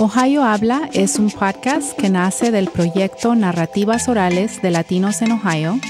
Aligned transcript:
Ohio 0.00 0.44
Habla 0.44 0.88
es 0.92 1.18
un 1.18 1.28
podcast 1.28 1.98
que 1.98 2.08
nace 2.08 2.52
del 2.52 2.68
proyecto 2.68 3.34
Narrativas 3.34 4.08
Orales 4.08 4.62
de 4.62 4.70
Latinos 4.70 5.22
en 5.22 5.32
Ohio, 5.32 5.80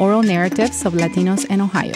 Oral 0.00 0.26
Narratives 0.26 0.84
of 0.84 0.94
Latinos 0.94 1.48
in 1.48 1.60
Ohio. 1.60 1.92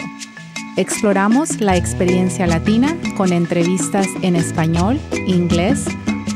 Exploramos 0.77 1.59
la 1.59 1.75
experiencia 1.75 2.47
latina 2.47 2.95
con 3.17 3.33
entrevistas 3.33 4.07
en 4.21 4.37
español, 4.37 4.97
inglés 5.27 5.83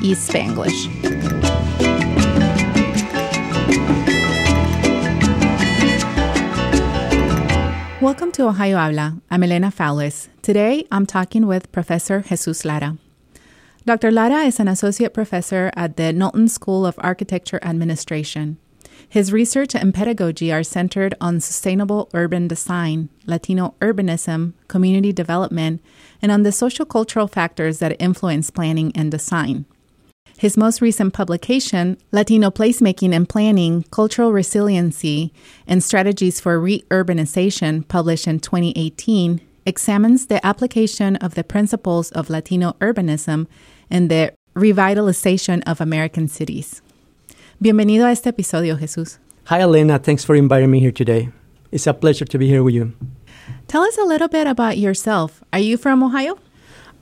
y 0.01 0.11
spanglish. 0.15 0.89
Welcome 8.01 8.33
to 8.33 8.49
Ohio 8.49 8.77
Habla. 8.77 9.15
I'm 9.29 9.43
Elena 9.43 9.71
Fowlis. 9.71 10.27
Today 10.41 10.85
I'm 10.91 11.05
talking 11.05 11.47
with 11.47 11.71
Professor 11.71 12.21
Jesus 12.21 12.65
Lara. 12.65 12.97
Dr. 13.83 14.11
Lara 14.11 14.43
is 14.43 14.59
an 14.59 14.67
associate 14.67 15.11
professor 15.11 15.71
at 15.75 15.97
the 15.97 16.13
Knowlton 16.13 16.49
School 16.49 16.85
of 16.85 16.99
Architecture 16.99 17.59
Administration. 17.63 18.59
His 19.09 19.33
research 19.33 19.73
and 19.73 19.91
pedagogy 19.91 20.51
are 20.53 20.61
centered 20.61 21.15
on 21.19 21.39
sustainable 21.39 22.07
urban 22.13 22.47
design, 22.47 23.09
Latino 23.25 23.73
urbanism, 23.81 24.53
community 24.67 25.11
development, 25.11 25.81
and 26.21 26.31
on 26.31 26.43
the 26.43 26.51
social 26.51 26.85
cultural 26.85 27.27
factors 27.27 27.79
that 27.79 27.99
influence 27.99 28.51
planning 28.51 28.91
and 28.93 29.09
design. 29.09 29.65
His 30.37 30.57
most 30.57 30.79
recent 30.79 31.15
publication, 31.15 31.97
Latino 32.11 32.51
Placemaking 32.51 33.15
and 33.15 33.27
Planning 33.27 33.85
Cultural 33.89 34.31
Resiliency 34.31 35.33
and 35.65 35.83
Strategies 35.83 36.39
for 36.39 36.59
Reurbanization, 36.59 37.87
published 37.87 38.27
in 38.27 38.39
2018, 38.39 39.41
examines 39.65 40.27
the 40.27 40.43
application 40.45 41.15
of 41.17 41.35
the 41.35 41.43
principles 41.43 42.11
of 42.11 42.29
Latino 42.29 42.73
urbanism 42.79 43.47
and 43.91 44.09
the 44.09 44.33
revitalization 44.55 45.61
of 45.67 45.81
American 45.81 46.27
cities. 46.27 46.81
Bienvenido 47.59 48.07
a 48.07 48.11
este 48.11 48.27
episodio, 48.27 48.77
Jesús. 48.77 49.19
Hi, 49.45 49.59
Elena. 49.59 49.99
Thanks 49.99 50.23
for 50.23 50.35
inviting 50.35 50.71
me 50.71 50.79
here 50.79 50.91
today. 50.91 51.29
It's 51.71 51.85
a 51.85 51.93
pleasure 51.93 52.25
to 52.25 52.37
be 52.37 52.47
here 52.47 52.63
with 52.63 52.73
you. 52.73 52.93
Tell 53.67 53.83
us 53.83 53.97
a 53.97 54.03
little 54.03 54.27
bit 54.27 54.47
about 54.47 54.77
yourself. 54.77 55.43
Are 55.53 55.59
you 55.59 55.77
from 55.77 56.03
Ohio? 56.03 56.37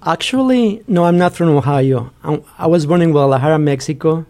Actually, 0.05 0.83
no, 0.87 1.05
I'm 1.05 1.17
not 1.17 1.35
from 1.35 1.49
Ohio. 1.49 2.11
I 2.57 2.67
was 2.67 2.85
born 2.85 3.01
in 3.01 3.11
Guadalajara, 3.11 3.59
Mexico. 3.59 4.25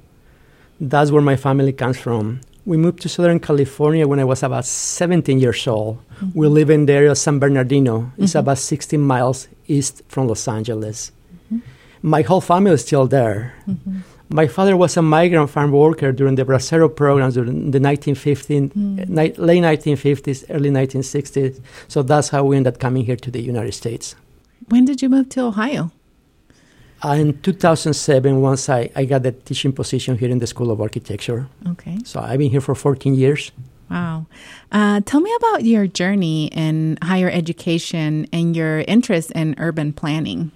That's 0.80 1.12
where 1.12 1.22
my 1.22 1.36
family 1.36 1.74
comes 1.74 1.98
from. 2.00 2.42
We 2.66 2.78
moved 2.78 3.02
to 3.02 3.10
Southern 3.10 3.40
California 3.40 4.08
when 4.08 4.20
I 4.20 4.24
was 4.24 4.44
about 4.44 4.66
17 4.66 5.40
years 5.40 5.68
old. 5.68 5.98
Mm-hmm. 5.98 6.40
We 6.40 6.48
live 6.48 6.70
in 6.70 6.86
the 6.86 6.94
area 6.94 7.12
of 7.12 7.18
San 7.18 7.40
Bernardino. 7.40 8.12
It's 8.18 8.32
mm-hmm. 8.32 8.40
about 8.40 8.58
16 8.58 9.00
miles 9.02 9.48
east 9.68 10.04
from 10.08 10.28
Los 10.28 10.48
Angeles 10.48 11.12
my 12.02 12.22
whole 12.22 12.42
family 12.42 12.72
is 12.72 12.82
still 12.82 13.08
there. 13.08 13.54
Mm-hmm. 13.68 14.00
My 14.32 14.46
father 14.48 14.78
was 14.78 14.96
a 14.96 15.02
migrant 15.02 15.50
farm 15.50 15.72
worker 15.72 16.12
during 16.12 16.36
the 16.36 16.46
Bracero 16.46 16.96
programs 16.96 17.34
during 17.34 17.72
the 17.72 17.80
1950s, 17.80 18.72
mm. 18.74 19.10
ni- 19.10 19.34
late 19.34 19.64
1950s, 19.64 20.46
early 20.52 20.70
1960s. 20.70 21.60
So 21.88 22.04
that's 22.04 22.30
how 22.30 22.44
we 22.44 22.56
ended 22.56 22.76
up 22.76 22.80
coming 22.80 23.06
here 23.06 23.16
to 23.16 23.32
the 23.32 23.42
United 23.42 23.74
States. 23.74 24.16
When 24.68 24.86
did 24.86 25.02
you 25.02 25.10
move 25.10 25.30
to 25.30 25.46
Ohio? 25.46 25.92
Uh, 27.04 27.14
in 27.14 27.42
2007, 27.42 28.42
once 28.42 28.70
I, 28.70 28.92
I 28.96 29.06
got 29.06 29.24
the 29.24 29.32
teaching 29.32 29.72
position 29.72 30.18
here 30.18 30.30
in 30.30 30.40
the 30.40 30.48
School 30.48 30.70
of 30.70 30.80
Architecture. 30.80 31.48
Okay. 31.68 31.98
So 32.04 32.20
I've 32.20 32.38
been 32.38 32.52
here 32.52 32.62
for 32.62 32.76
14 32.76 33.16
years. 33.16 33.52
Wow. 33.90 34.28
Uh, 34.72 35.02
tell 35.02 35.22
me 35.22 35.34
about 35.38 35.64
your 35.64 35.88
journey 35.88 36.48
in 36.48 37.00
higher 37.02 37.30
education 37.30 38.28
and 38.32 38.56
your 38.56 38.82
interest 38.82 39.32
in 39.32 39.56
urban 39.58 39.94
planning. 39.94 40.52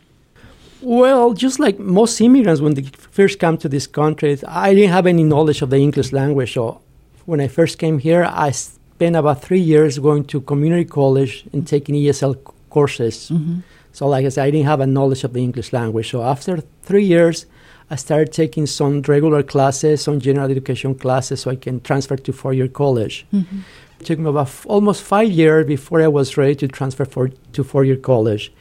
Well, 0.84 1.34
just 1.34 1.60
like 1.60 1.80
most 1.80 2.20
immigrants, 2.20 2.60
when 2.62 2.74
they 2.74 2.84
first 2.84 3.40
come 3.40 3.58
to 3.60 3.70
this 3.70 3.88
country, 3.88 4.38
I 4.48 4.74
didn't 4.74 4.92
have 4.92 5.08
any 5.08 5.24
knowledge 5.24 5.62
of 5.62 5.70
the 5.70 5.78
English 5.78 6.12
language. 6.12 6.54
So 6.54 6.82
when 7.26 7.40
I 7.40 7.48
first 7.48 7.78
came 7.78 8.00
here, 8.00 8.26
I 8.30 8.52
spent 8.52 9.16
about 9.16 9.42
three 9.42 9.62
years 9.62 9.98
going 9.98 10.26
to 10.26 10.42
community 10.42 10.86
college 10.86 11.46
and 11.54 11.66
taking 11.66 11.96
ESL 11.96 12.36
courses. 12.70 13.30
Mm-hmm. 13.30 13.60
So, 13.94 14.08
like 14.08 14.26
I 14.26 14.30
said, 14.30 14.46
I 14.46 14.52
didn't 14.52 14.66
have 14.66 14.82
a 14.82 14.88
knowledge 14.88 15.24
of 15.24 15.34
the 15.34 15.40
English 15.40 15.72
language. 15.72 16.10
So 16.10 16.24
after 16.24 16.58
three 16.82 17.06
years, 17.06 17.46
I 17.90 17.96
started 17.96 18.34
taking 18.34 18.66
some 18.66 19.02
regular 19.04 19.44
classes, 19.44 20.02
some 20.02 20.20
general 20.20 20.50
education 20.50 20.96
classes, 20.96 21.42
so 21.42 21.52
I 21.52 21.56
can 21.56 21.80
transfer 21.82 22.18
to 22.18 22.34
four-year 22.34 22.68
college. 22.68 23.26
Mm-hmm. 23.32 23.60
It 24.00 24.06
took 24.06 24.20
me 24.20 24.30
about 24.30 24.48
f- 24.48 24.66
almost 24.68 25.04
five 25.04 25.30
years 25.30 25.68
before 25.68 26.02
I 26.02 26.08
was 26.08 26.36
ready 26.36 26.56
to 26.56 26.68
transfer 26.68 27.06
for, 27.06 27.30
to 27.30 27.64
four-year 27.64 27.98
college. 27.98 28.52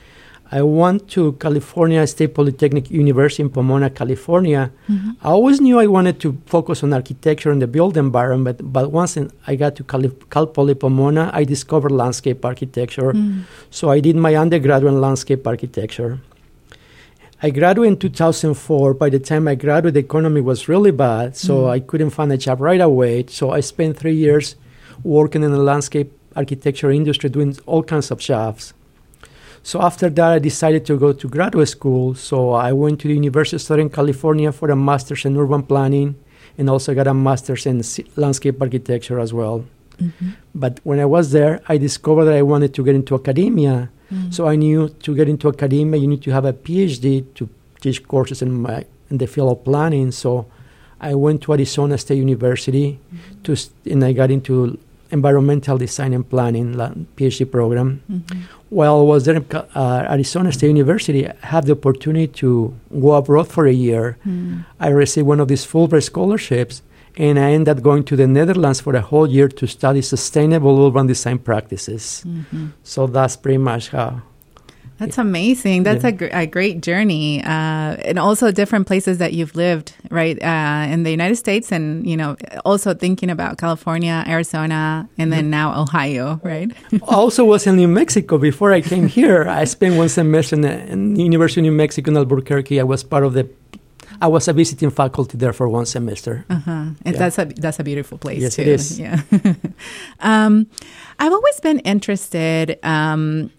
I 0.53 0.61
went 0.61 1.09
to 1.13 1.33
California 1.41 2.07
State 2.07 2.35
Polytechnic 2.35 2.91
University 2.91 3.43
in 3.43 3.49
Pomona, 3.49 3.89
California. 3.89 4.71
Mm-hmm. 4.87 5.13
I 5.23 5.31
always 5.31 5.63
knew 5.63 5.81
I 5.81 5.87
wanted 5.87 6.21
to 6.21 6.37
focus 6.45 6.83
on 6.83 6.93
architecture 6.93 7.51
and 7.51 7.63
the 7.63 7.67
built 7.67 7.97
environment, 7.97 8.45
but 8.45 8.73
but 8.73 8.93
once 8.93 9.17
I 9.47 9.57
got 9.57 9.77
to 9.77 9.85
Cali- 9.85 10.13
Cal 10.31 10.47
Poly 10.47 10.75
Pomona, 10.75 11.31
I 11.33 11.45
discovered 11.45 11.91
landscape 11.91 12.45
architecture. 12.45 13.13
Mm. 13.15 13.45
So 13.71 13.89
I 13.89 14.01
did 14.01 14.17
my 14.17 14.35
undergraduate 14.37 14.93
in 14.93 15.01
landscape 15.01 15.47
architecture. 15.47 16.21
I 17.43 17.49
graduated 17.49 17.95
in 17.95 17.99
2004. 17.99 18.93
By 18.95 19.09
the 19.09 19.19
time 19.19 19.49
I 19.49 19.55
graduated, 19.55 19.95
the 19.95 20.01
economy 20.01 20.43
was 20.43 20.69
really 20.69 20.93
bad, 20.93 21.35
so 21.35 21.63
mm. 21.63 21.71
I 21.71 21.81
couldn't 21.81 22.11
find 22.11 22.31
a 22.31 22.37
job 22.37 22.61
right 22.61 22.81
away. 22.81 23.25
So 23.29 23.53
I 23.53 23.61
spent 23.61 23.97
three 23.97 24.15
years 24.15 24.57
working 25.03 25.43
in 25.43 25.51
the 25.51 25.65
landscape 25.71 26.13
architecture 26.37 26.91
industry, 26.91 27.31
doing 27.31 27.57
all 27.65 27.83
kinds 27.83 28.11
of 28.11 28.19
jobs. 28.19 28.75
So 29.63 29.81
after 29.81 30.11
that, 30.11 30.33
I 30.33 30.39
decided 30.39 30.85
to 30.87 30.99
go 30.99 31.13
to 31.13 31.29
graduate 31.29 31.69
school. 31.69 32.15
So 32.15 32.51
I 32.51 32.73
went 32.73 33.01
to 33.01 33.09
the 33.09 33.15
University 33.15 33.57
of 33.57 33.63
Southern 33.63 33.91
California 33.91 34.51
for 34.53 34.71
a 34.71 34.77
master's 34.77 35.25
in 35.25 35.37
urban 35.37 35.63
planning 35.63 36.17
and 36.59 36.69
also 36.69 36.95
got 36.95 37.07
a 37.07 37.15
master's 37.15 37.67
in 37.67 37.83
landscape 38.17 38.61
architecture 38.61 39.21
as 39.21 39.33
well. 39.33 39.65
Mm-hmm. 39.99 40.31
But 40.55 40.81
when 40.83 40.99
I 40.99 41.05
was 41.05 41.31
there, 41.33 41.63
I 41.69 41.79
discovered 41.79 42.25
that 42.25 42.35
I 42.35 42.43
wanted 42.43 42.75
to 42.75 42.85
get 42.85 42.95
into 42.95 43.15
academia. 43.15 43.91
Mm-hmm. 44.13 44.31
So 44.31 44.49
I 44.49 44.57
knew 44.57 44.89
to 44.89 45.15
get 45.15 45.29
into 45.29 45.49
academia, 45.49 46.01
you 46.01 46.09
need 46.09 46.23
to 46.23 46.33
have 46.33 46.45
a 46.45 46.53
PhD 46.53 47.33
to 47.35 47.49
teach 47.81 48.07
courses 48.07 48.43
in, 48.43 48.63
my, 48.63 48.85
in 49.11 49.19
the 49.19 49.27
field 49.27 49.53
of 49.53 49.65
planning. 49.65 50.11
So 50.11 50.47
I 51.01 51.15
went 51.15 51.43
to 51.43 51.53
Arizona 51.53 51.99
State 51.99 52.19
University 52.19 52.99
mm-hmm. 53.15 53.43
to, 53.43 53.57
and 53.91 54.05
I 54.05 54.13
got 54.13 54.31
into 54.31 54.79
environmental 55.13 55.79
design 55.79 56.13
and 56.13 56.29
planning 56.29 56.75
PhD 57.17 57.51
program. 57.51 58.03
Mm-hmm. 58.11 58.41
While 58.71 59.01
I 59.01 59.03
was 59.03 59.25
there 59.27 59.37
at 59.37 59.55
uh, 59.55 60.07
Arizona 60.11 60.51
State 60.51 60.69
University, 60.69 61.29
I 61.29 61.35
had 61.43 61.67
the 61.67 61.73
opportunity 61.73 62.27
to 62.41 62.75
go 63.01 63.13
abroad 63.13 63.49
for 63.49 63.67
a 63.67 63.73
year. 63.73 64.17
Mm. 64.27 64.65
I 64.81 64.89
received 64.89 65.27
one 65.27 65.41
of 65.41 65.49
these 65.49 65.65
Fulbright 65.67 66.03
scholarships, 66.03 66.83
and 67.17 67.39
I 67.39 67.53
ended 67.53 67.77
up 67.77 67.83
going 67.83 68.05
to 68.05 68.17
the 68.17 68.27
Netherlands 68.27 68.81
for 68.81 68.97
a 68.97 69.03
whole 69.03 69.29
year 69.29 69.49
to 69.49 69.67
study 69.67 70.01
sustainable 70.01 70.87
urban 70.87 71.07
design 71.07 71.39
practices. 71.39 72.25
Mm-hmm. 72.27 72.69
So 72.83 73.07
that's 73.07 73.37
pretty 73.37 73.59
much 73.59 73.91
how 73.91 74.23
that's 74.99 75.19
amazing. 75.19 75.83
That's 75.83 76.05
yeah. 76.05 76.11
a, 76.11 76.13
gr- 76.13 76.33
a, 76.33 76.47
great 76.47 76.81
journey, 76.81 77.43
uh, 77.43 77.97
and 78.05 78.19
also 78.19 78.51
different 78.53 78.87
places 78.87 79.19
that 79.19 79.33
you've 79.33 79.55
lived, 79.57 79.95
right, 80.11 80.41
uh, 80.43 80.87
in 80.93 81.03
the 81.03 81.11
United 81.11 81.37
States, 81.37 81.73
and 81.73 82.07
you 82.07 82.17
know, 82.17 82.37
also 82.65 82.95
thinking 82.95 83.31
about 83.31 83.59
California, 83.59 84.25
Arizona, 84.27 85.09
and 85.19 85.33
then 85.33 85.51
now 85.51 85.81
Ohio, 85.81 86.41
right? 86.43 86.71
also 87.03 87.45
was 87.45 87.67
in 87.67 87.77
New 87.77 87.89
Mexico 87.89 88.39
before 88.39 88.73
I 88.73 88.81
came 88.81 89.07
here. 89.19 89.49
I 89.49 89.65
spent 89.65 89.97
one 89.97 90.09
semester 90.09 90.57
in 90.57 90.63
the, 90.63 90.93
in 90.93 91.17
University 91.17 91.61
of 91.61 91.65
New 91.65 91.73
Mexico 91.73 92.11
in 92.11 92.17
Albuquerque. 92.17 92.81
I 92.81 92.85
was 92.85 93.03
part 93.03 93.25
of 93.25 93.33
the 93.33 93.49
I 94.23 94.29
was 94.29 94.47
a 94.47 94.53
visiting 94.53 94.91
faculty 94.91 95.37
there 95.37 95.53
for 95.53 95.69
one 95.69 95.85
semester. 95.85 96.45
Uh-huh. 96.49 96.71
And 96.71 96.97
yeah. 97.05 97.13
that's 97.13 97.39
a 97.39 97.45
that's 97.45 97.81
a 97.81 97.85
beautiful 97.85 98.19
place 98.19 98.41
yes, 98.41 98.55
too. 98.55 98.63
it 98.63 98.69
is. 98.69 99.01
Yeah. 99.01 99.21
um, 100.21 100.69
I've 101.19 101.33
always 101.33 101.61
been 101.61 101.81
interested 101.81 102.79
um, 102.85 103.51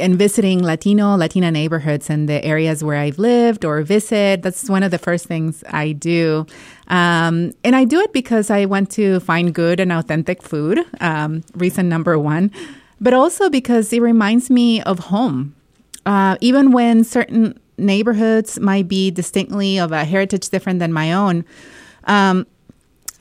in 0.00 0.16
visiting 0.16 0.62
Latino 0.62 1.16
Latina 1.16 1.50
neighborhoods 1.50 2.10
and 2.10 2.28
the 2.28 2.44
areas 2.44 2.82
where 2.82 2.96
I've 2.96 3.18
lived 3.18 3.64
or 3.64 3.82
visit. 3.82 4.42
That's 4.42 4.68
one 4.68 4.82
of 4.82 4.90
the 4.90 4.98
first 4.98 5.26
things 5.26 5.62
I 5.68 5.92
do, 5.92 6.46
um, 6.88 7.52
and 7.62 7.76
I 7.76 7.84
do 7.84 8.00
it 8.00 8.12
because 8.12 8.50
I 8.50 8.64
want 8.64 8.90
to 8.92 9.20
find 9.20 9.54
good 9.54 9.78
and 9.78 9.92
authentic 9.92 10.42
food. 10.42 10.80
Um, 11.00 11.42
reason 11.54 11.88
number 11.88 12.18
one, 12.18 12.50
but 13.00 13.14
also 13.14 13.48
because 13.48 13.92
it 13.92 14.00
reminds 14.00 14.50
me 14.50 14.82
of 14.82 14.98
home. 14.98 15.54
Uh, 16.06 16.36
even 16.40 16.72
when 16.72 17.04
certain 17.04 17.58
neighborhoods 17.76 18.58
might 18.58 18.88
be 18.88 19.10
distinctly 19.10 19.78
of 19.78 19.92
a 19.92 20.04
heritage 20.04 20.48
different 20.48 20.78
than 20.78 20.92
my 20.92 21.12
own. 21.12 21.44
Um, 22.04 22.46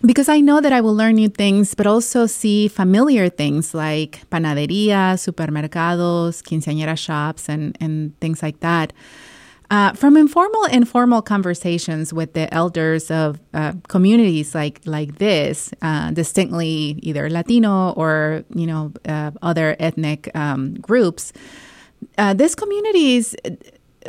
because 0.06 0.30
I 0.30 0.40
know 0.40 0.62
that 0.62 0.72
I 0.72 0.82
will 0.82 0.96
learn 0.96 1.16
new 1.16 1.30
things, 1.30 1.76
but 1.76 1.86
also 1.86 2.26
see 2.26 2.68
familiar 2.68 3.30
things 3.30 3.74
like 3.74 4.24
panaderia, 4.30 5.18
supermercados, 5.18 6.42
quinceañera 6.42 6.98
shops, 6.98 7.50
and, 7.50 7.78
and 7.82 8.18
things 8.20 8.42
like 8.42 8.60
that. 8.62 8.94
Uh, 9.72 9.94
from 9.94 10.18
informal 10.18 10.66
and 10.72 10.90
formal 10.90 11.22
conversations 11.22 12.12
with 12.12 12.34
the 12.34 12.52
elders 12.52 13.12
of 13.12 13.40
uh, 13.54 13.72
communities 13.88 14.56
like 14.56 14.82
like 14.86 15.20
this, 15.20 15.72
uh, 15.84 16.10
distinctly 16.10 16.98
either 17.04 17.30
Latino 17.30 17.92
or 17.92 18.44
you 18.56 18.66
know 18.66 18.92
uh, 19.08 19.30
other 19.44 19.76
ethnic 19.80 20.36
um, 20.36 20.74
groups, 20.76 21.34
uh, 22.18 22.34
these 22.34 22.56
communities 22.56 23.36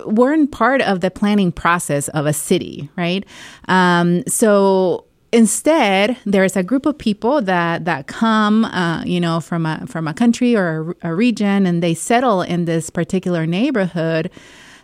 weren't 0.07 0.51
part 0.51 0.81
of 0.81 1.01
the 1.01 1.11
planning 1.11 1.53
process 1.53 2.09
of 2.09 2.25
a 2.25 2.33
city, 2.33 2.89
right? 2.97 3.27
Um, 3.69 4.23
so 4.27 5.05
instead 5.33 6.17
there's 6.25 6.57
a 6.57 6.63
group 6.63 6.87
of 6.87 6.99
people 6.99 7.41
that 7.43 7.85
that 7.85 8.07
come 8.07 8.65
uh, 8.67 9.03
you 9.05 9.21
know 9.21 9.41
from 9.41 9.67
a 9.67 9.87
from 9.87 10.09
a 10.09 10.15
country 10.15 10.57
or 10.57 10.97
a, 11.03 11.11
a, 11.11 11.15
region 11.15 11.67
and 11.67 11.83
they 11.83 11.95
settle 11.95 12.43
in 12.43 12.65
this 12.65 12.91
particular 12.91 13.47
neighborhood. 13.47 14.31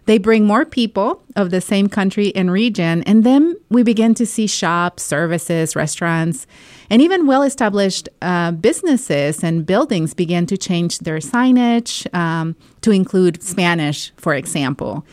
They 0.04 0.18
bring 0.18 0.46
more 0.46 0.64
people 0.64 1.20
of 1.34 1.50
the 1.50 1.60
same 1.60 1.88
country 1.88 2.34
and 2.36 2.52
region 2.52 3.02
and 3.04 3.24
then 3.24 3.56
we 3.70 3.82
begin 3.82 4.14
to 4.14 4.26
see 4.26 4.46
shops 4.46 5.02
services 5.02 5.74
restaurants 5.74 6.46
and 6.90 7.02
even 7.02 7.26
well-established 7.26 8.08
uh, 8.22 8.52
businesses 8.52 9.42
and 9.42 9.66
buildings 9.66 10.14
begin 10.14 10.46
to 10.46 10.56
change 10.56 11.00
their 11.00 11.18
signage 11.18 12.06
um, 12.14 12.54
to 12.82 12.92
include 12.92 13.42
spanish 13.42 14.12
for 14.16 14.34
example. 14.34 15.04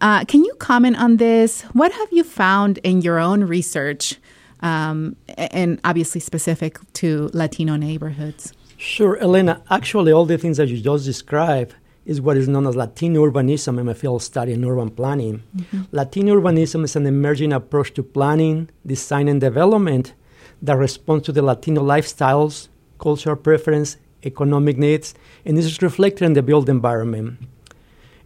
Uh, 0.00 0.24
can 0.24 0.44
you 0.44 0.54
comment 0.60 0.96
on 0.96 1.16
this? 1.16 1.62
What 1.72 1.90
have 1.90 2.08
you 2.12 2.22
found 2.22 2.78
in 2.78 3.02
your 3.02 3.18
own 3.18 3.42
research 3.44 4.16
um, 4.60 5.16
and 5.36 5.80
obviously 5.84 6.20
specific 6.20 6.78
to 6.94 7.30
Latino 7.32 7.76
neighborhoods. 7.76 8.52
Sure, 8.76 9.18
Elena. 9.18 9.62
Actually, 9.70 10.12
all 10.12 10.24
the 10.24 10.38
things 10.38 10.56
that 10.56 10.68
you 10.68 10.80
just 10.80 11.04
described 11.04 11.74
is 12.06 12.20
what 12.20 12.36
is 12.36 12.48
known 12.48 12.66
as 12.66 12.74
Latino 12.74 13.28
urbanism 13.28 13.78
in 13.78 13.86
my 13.86 13.92
field 13.92 14.22
study 14.22 14.52
in 14.52 14.64
urban 14.64 14.88
planning. 14.88 15.42
Mm-hmm. 15.56 15.82
Latino 15.92 16.40
urbanism 16.40 16.84
is 16.84 16.96
an 16.96 17.06
emerging 17.06 17.52
approach 17.52 17.92
to 17.94 18.02
planning, 18.02 18.70
design, 18.86 19.28
and 19.28 19.40
development 19.40 20.14
that 20.62 20.76
responds 20.76 21.26
to 21.26 21.32
the 21.32 21.42
Latino 21.42 21.82
lifestyles, 21.82 22.68
cultural 22.98 23.36
preference, 23.36 23.98
economic 24.24 24.78
needs, 24.78 25.14
and 25.44 25.58
is 25.58 25.82
reflected 25.82 26.24
in 26.24 26.32
the 26.32 26.42
built 26.42 26.68
environment. 26.68 27.38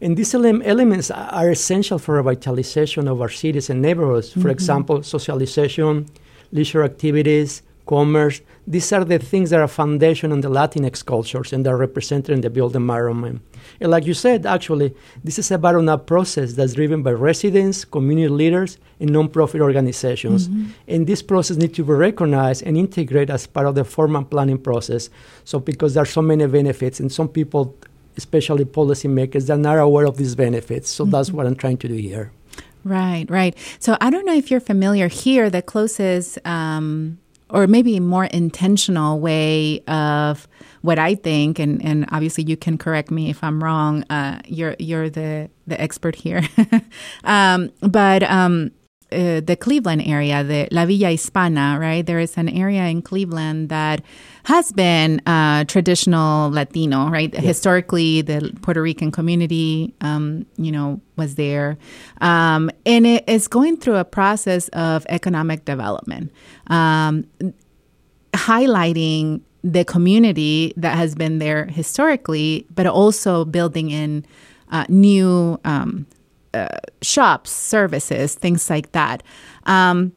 And 0.02 0.16
these 0.16 0.34
ele- 0.34 0.62
elements 0.64 1.10
are 1.12 1.50
essential 1.50 1.98
for 1.98 2.22
revitalization 2.22 3.08
of 3.08 3.20
our 3.22 3.28
cities 3.30 3.70
and 3.70 3.80
neighborhoods. 3.80 4.32
For 4.32 4.40
mm-hmm. 4.40 4.50
example, 4.50 5.02
socialization, 5.02 6.06
leisure 6.50 6.82
activities, 6.82 7.62
commerce. 7.86 8.40
These 8.66 8.92
are 8.92 9.04
the 9.04 9.18
things 9.18 9.50
that 9.50 9.60
are 9.60 9.68
foundation 9.68 10.30
on 10.32 10.40
the 10.40 10.48
Latinx 10.48 11.04
cultures 11.04 11.52
and 11.52 11.66
they're 11.66 11.76
represented 11.76 12.32
in 12.34 12.40
the 12.40 12.50
built 12.50 12.74
environment. 12.76 13.42
And 13.80 13.90
like 13.90 14.06
you 14.06 14.14
said, 14.14 14.46
actually, 14.46 14.94
this 15.24 15.38
is 15.38 15.50
a 15.50 15.58
bottom-up 15.58 16.06
process 16.06 16.52
that's 16.54 16.74
driven 16.74 17.02
by 17.02 17.12
residents, 17.12 17.84
community 17.84 18.28
leaders, 18.28 18.78
and 19.00 19.10
nonprofit 19.10 19.60
organizations. 19.60 20.48
Mm-hmm. 20.48 20.70
And 20.88 21.06
this 21.06 21.22
process 21.22 21.56
needs 21.56 21.74
to 21.76 21.84
be 21.84 21.92
recognized 21.92 22.62
and 22.62 22.76
integrated 22.76 23.30
as 23.30 23.46
part 23.46 23.66
of 23.66 23.74
the 23.74 23.84
formal 23.84 24.24
planning 24.24 24.58
process. 24.58 25.10
So 25.44 25.58
because 25.58 25.94
there 25.94 26.04
are 26.04 26.06
so 26.06 26.22
many 26.22 26.46
benefits, 26.46 27.00
and 27.00 27.10
some 27.10 27.28
people, 27.28 27.76
especially 28.16 28.64
policymakers, 28.64 29.46
that 29.46 29.64
are 29.64 29.78
aware 29.78 30.06
of 30.06 30.16
these 30.16 30.34
benefits. 30.34 30.90
So 30.90 31.04
mm-hmm. 31.04 31.12
that's 31.12 31.30
what 31.30 31.46
I'm 31.46 31.56
trying 31.56 31.78
to 31.78 31.88
do 31.88 31.94
here. 31.94 32.32
Right, 32.84 33.26
right. 33.30 33.56
So 33.78 33.96
I 34.00 34.10
don't 34.10 34.26
know 34.26 34.34
if 34.34 34.50
you're 34.50 34.60
familiar 34.60 35.08
here, 35.08 35.50
the 35.50 35.62
closest 35.62 36.44
um, 36.46 37.18
or 37.52 37.66
maybe 37.66 38.00
more 38.00 38.24
intentional 38.24 39.20
way 39.20 39.80
of 39.86 40.48
what 40.80 40.98
I 40.98 41.14
think, 41.14 41.58
and, 41.58 41.84
and 41.84 42.06
obviously 42.10 42.44
you 42.44 42.56
can 42.56 42.78
correct 42.78 43.10
me 43.10 43.30
if 43.30 43.44
I'm 43.44 43.62
wrong. 43.62 44.04
Uh, 44.10 44.40
you're 44.46 44.74
you're 44.78 45.10
the 45.10 45.48
the 45.66 45.80
expert 45.80 46.16
here, 46.16 46.42
um, 47.24 47.70
but 47.80 48.24
um, 48.24 48.72
uh, 49.12 49.40
the 49.40 49.56
Cleveland 49.56 50.02
area, 50.06 50.42
the 50.42 50.68
La 50.70 50.86
Villa 50.86 51.08
Hispana, 51.08 51.78
right? 51.78 52.04
There 52.04 52.18
is 52.18 52.36
an 52.36 52.48
area 52.48 52.84
in 52.86 53.02
Cleveland 53.02 53.68
that 53.68 54.02
has 54.44 54.72
been 54.72 55.20
uh, 55.26 55.64
traditional 55.64 56.50
Latino, 56.50 57.08
right? 57.08 57.34
Historically, 57.34 58.22
the 58.22 58.52
Puerto 58.62 58.82
Rican 58.82 59.10
community, 59.10 59.94
um, 60.00 60.46
you 60.56 60.72
know, 60.72 61.00
was 61.16 61.36
there, 61.36 61.78
um, 62.20 62.70
and 62.84 63.06
it 63.06 63.24
is 63.28 63.48
going 63.48 63.76
through 63.76 63.96
a 63.96 64.04
process 64.04 64.68
of 64.68 65.06
economic 65.08 65.64
development, 65.64 66.32
um, 66.68 67.24
highlighting 68.32 69.42
the 69.62 69.84
community 69.84 70.72
that 70.76 70.96
has 70.96 71.14
been 71.14 71.38
there 71.38 71.66
historically, 71.66 72.66
but 72.74 72.86
also 72.86 73.44
building 73.44 73.90
in 73.90 74.26
uh, 74.70 74.84
new 74.88 75.60
um, 75.64 76.06
uh, 76.54 76.68
shops, 77.00 77.50
services, 77.50 78.34
things 78.34 78.68
like 78.68 78.92
that. 78.92 79.22
Um, 79.64 80.12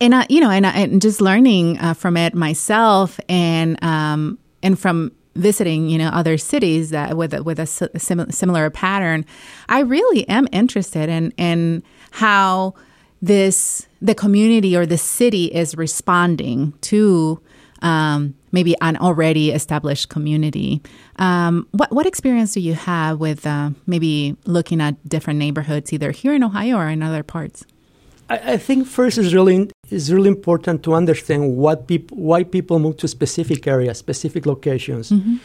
and 0.00 0.14
I, 0.14 0.26
you 0.28 0.40
know, 0.40 0.50
and, 0.50 0.66
and 0.66 1.00
just 1.00 1.20
learning 1.20 1.78
uh, 1.78 1.94
from 1.94 2.16
it 2.16 2.34
myself, 2.34 3.20
and 3.28 3.82
um, 3.84 4.38
and 4.62 4.78
from 4.78 5.12
visiting, 5.34 5.88
you 5.88 5.96
know, 5.96 6.08
other 6.08 6.36
cities 6.36 6.90
that 6.90 7.16
with 7.16 7.32
a, 7.32 7.42
with 7.42 7.58
a 7.58 7.66
sim- 7.66 8.30
similar 8.30 8.68
pattern, 8.70 9.24
I 9.68 9.80
really 9.80 10.28
am 10.28 10.48
interested 10.52 11.08
in 11.08 11.30
in 11.32 11.82
how 12.10 12.74
this 13.20 13.86
the 14.00 14.14
community 14.14 14.76
or 14.76 14.84
the 14.84 14.98
city 14.98 15.46
is 15.46 15.76
responding 15.76 16.72
to 16.80 17.40
um, 17.80 18.34
maybe 18.52 18.76
an 18.80 18.96
already 18.98 19.50
established 19.50 20.08
community. 20.08 20.80
Um, 21.16 21.66
what 21.72 21.90
what 21.90 22.06
experience 22.06 22.52
do 22.52 22.60
you 22.60 22.74
have 22.74 23.18
with 23.18 23.46
uh, 23.46 23.70
maybe 23.86 24.36
looking 24.44 24.80
at 24.80 24.94
different 25.08 25.38
neighborhoods, 25.38 25.92
either 25.92 26.12
here 26.12 26.34
in 26.34 26.44
Ohio 26.44 26.76
or 26.76 26.88
in 26.88 27.02
other 27.02 27.22
parts? 27.22 27.64
I, 28.28 28.52
I 28.52 28.56
think 28.56 28.86
first 28.86 29.18
is 29.18 29.34
really 29.34 29.70
is 29.90 30.12
really 30.12 30.28
important 30.28 30.82
to 30.84 30.94
understand 30.94 31.56
what 31.56 31.86
people 31.88 32.16
why 32.16 32.44
people 32.44 32.78
move 32.78 32.98
to 32.98 33.08
specific 33.08 33.66
areas, 33.66 33.98
specific 33.98 34.46
locations. 34.46 35.10
Mm-hmm. 35.10 35.36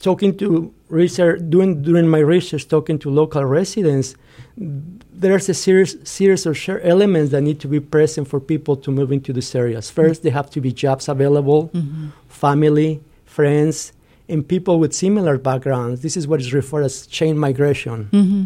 Talking 0.00 0.34
to 0.38 0.72
research, 0.88 1.42
doing 1.50 1.82
during 1.82 2.08
my 2.08 2.20
research, 2.20 2.66
talking 2.68 2.98
to 3.00 3.10
local 3.10 3.44
residents, 3.44 4.14
there's 4.56 5.46
a 5.50 5.52
series 5.52 5.96
series 6.08 6.46
of 6.46 6.56
elements 6.82 7.32
that 7.32 7.42
need 7.42 7.60
to 7.60 7.68
be 7.68 7.80
present 7.80 8.26
for 8.26 8.40
people 8.40 8.76
to 8.76 8.90
move 8.90 9.12
into 9.12 9.34
these 9.34 9.54
areas. 9.54 9.90
1st 9.90 9.94
mm-hmm. 9.94 10.22
there 10.22 10.32
have 10.32 10.48
to 10.50 10.60
be 10.62 10.72
jobs 10.72 11.06
available. 11.08 11.68
Mm-hmm 11.68 12.08
family, 12.40 13.00
friends, 13.26 13.92
and 14.28 14.46
people 14.46 14.78
with 14.78 14.92
similar 14.94 15.36
backgrounds. 15.36 16.00
This 16.00 16.16
is 16.16 16.26
what 16.26 16.40
is 16.40 16.54
referred 16.54 16.84
as 16.84 17.06
chain 17.06 17.36
migration. 17.36 18.08
Mm-hmm. 18.12 18.42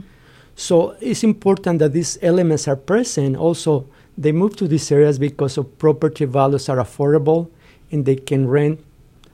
So 0.56 0.96
it's 1.00 1.23
important 1.23 1.79
that 1.79 1.93
these 1.93 2.19
elements 2.23 2.67
are 2.67 2.76
present. 2.76 3.37
Also, 3.37 3.87
they 4.19 4.32
move 4.32 4.56
to 4.56 4.67
these 4.67 4.91
areas 4.91 5.19
because 5.19 5.58
of 5.58 5.64
property 5.79 6.25
values 6.25 6.69
are 6.69 6.79
affordable 6.79 7.50
and 7.93 8.05
they 8.05 8.17
can 8.17 8.49
rent 8.49 8.81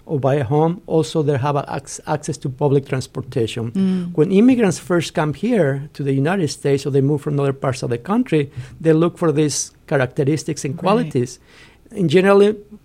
or 0.06 0.18
buy 0.18 0.34
a 0.34 0.44
home. 0.44 0.82
Also, 0.86 1.22
they 1.22 1.38
have 1.38 1.56
access 2.14 2.36
to 2.38 2.48
public 2.48 2.88
transportation. 2.92 3.70
Mm. 3.70 4.14
When 4.16 4.32
immigrants 4.32 4.78
first 4.78 5.14
come 5.14 5.32
here 5.34 5.88
to 5.94 6.02
the 6.02 6.12
United 6.12 6.48
States 6.48 6.84
or 6.84 6.90
they 6.90 7.00
move 7.00 7.20
from 7.22 7.38
other 7.38 7.52
parts 7.52 7.82
of 7.82 7.90
the 7.90 7.98
country, 7.98 8.50
they 8.80 8.92
look 8.92 9.16
for 9.16 9.30
these 9.32 9.72
characteristics 9.86 10.64
and 10.66 10.76
qualities. 10.76 11.38
Right 11.38 11.69
in 11.92 12.08
general, 12.08 12.40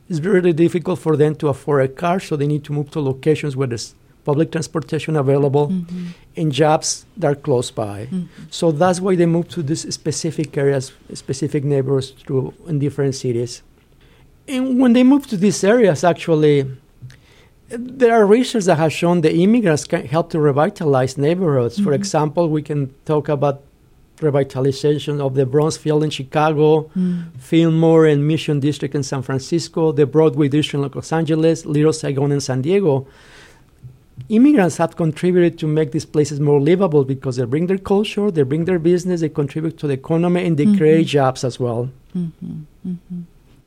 it's 0.09 0.19
really 0.19 0.53
difficult 0.53 0.99
for 0.99 1.15
them 1.15 1.35
to 1.35 1.47
afford 1.47 1.83
a 1.85 1.87
car, 1.87 2.19
so 2.19 2.35
they 2.35 2.47
need 2.47 2.63
to 2.65 2.73
move 2.73 2.91
to 2.91 2.99
locations 2.99 3.55
where 3.55 3.67
there's 3.67 3.95
public 4.23 4.51
transportation 4.51 5.15
available 5.15 5.67
mm-hmm. 5.67 6.07
and 6.35 6.51
jobs 6.51 7.05
that 7.15 7.27
are 7.31 7.35
close 7.35 7.69
by. 7.69 8.07
Mm-hmm. 8.07 8.25
So 8.49 8.71
that's 8.71 8.99
why 8.99 9.15
they 9.15 9.27
move 9.27 9.47
to 9.49 9.61
these 9.61 9.93
specific 9.93 10.57
areas, 10.57 10.91
specific 11.13 11.63
neighborhoods 11.63 12.09
through 12.09 12.53
in 12.67 12.79
different 12.79 13.13
cities. 13.15 13.61
And 14.47 14.79
when 14.79 14.93
they 14.93 15.03
move 15.03 15.27
to 15.27 15.37
these 15.37 15.63
areas, 15.63 16.03
actually, 16.03 16.65
there 17.69 18.13
are 18.13 18.25
research 18.25 18.65
that 18.65 18.77
has 18.77 18.93
shown 18.93 19.21
the 19.21 19.33
immigrants 19.33 19.85
can 19.85 20.05
help 20.05 20.31
to 20.31 20.39
revitalize 20.39 21.17
neighborhoods. 21.17 21.75
Mm-hmm. 21.75 21.83
For 21.85 21.93
example, 21.93 22.49
we 22.49 22.63
can 22.63 22.93
talk 23.05 23.29
about 23.29 23.61
revitalization 24.17 25.19
of 25.19 25.35
the 25.35 25.45
Bronzeville 25.45 26.03
in 26.03 26.09
Chicago, 26.09 26.89
mm. 26.97 27.23
Fillmore 27.39 28.05
and 28.05 28.27
Mission 28.27 28.59
District 28.59 28.95
in 28.95 29.03
San 29.03 29.21
Francisco, 29.21 29.91
the 29.91 30.05
Broadway 30.05 30.47
District 30.47 30.83
in 30.83 30.91
Los 30.91 31.11
Angeles, 31.11 31.65
Little 31.65 31.93
Saigon 31.93 32.31
in 32.31 32.41
San 32.41 32.61
Diego. 32.61 33.07
Immigrants 34.29 34.77
have 34.77 34.95
contributed 34.95 35.59
to 35.59 35.67
make 35.67 35.91
these 35.91 36.05
places 36.05 36.39
more 36.39 36.61
livable 36.61 37.03
because 37.03 37.35
they 37.35 37.45
bring 37.45 37.67
their 37.67 37.77
culture, 37.77 38.31
they 38.31 38.43
bring 38.43 38.65
their 38.65 38.79
business, 38.79 39.21
they 39.21 39.29
contribute 39.29 39.77
to 39.77 39.87
the 39.87 39.93
economy, 39.93 40.45
and 40.45 40.57
they 40.57 40.65
mm-hmm. 40.65 40.77
create 40.77 41.07
jobs 41.07 41.43
as 41.43 41.59
well. 41.59 41.89
Mm-hmm. 42.15 42.61
Mm-hmm. 42.87 43.21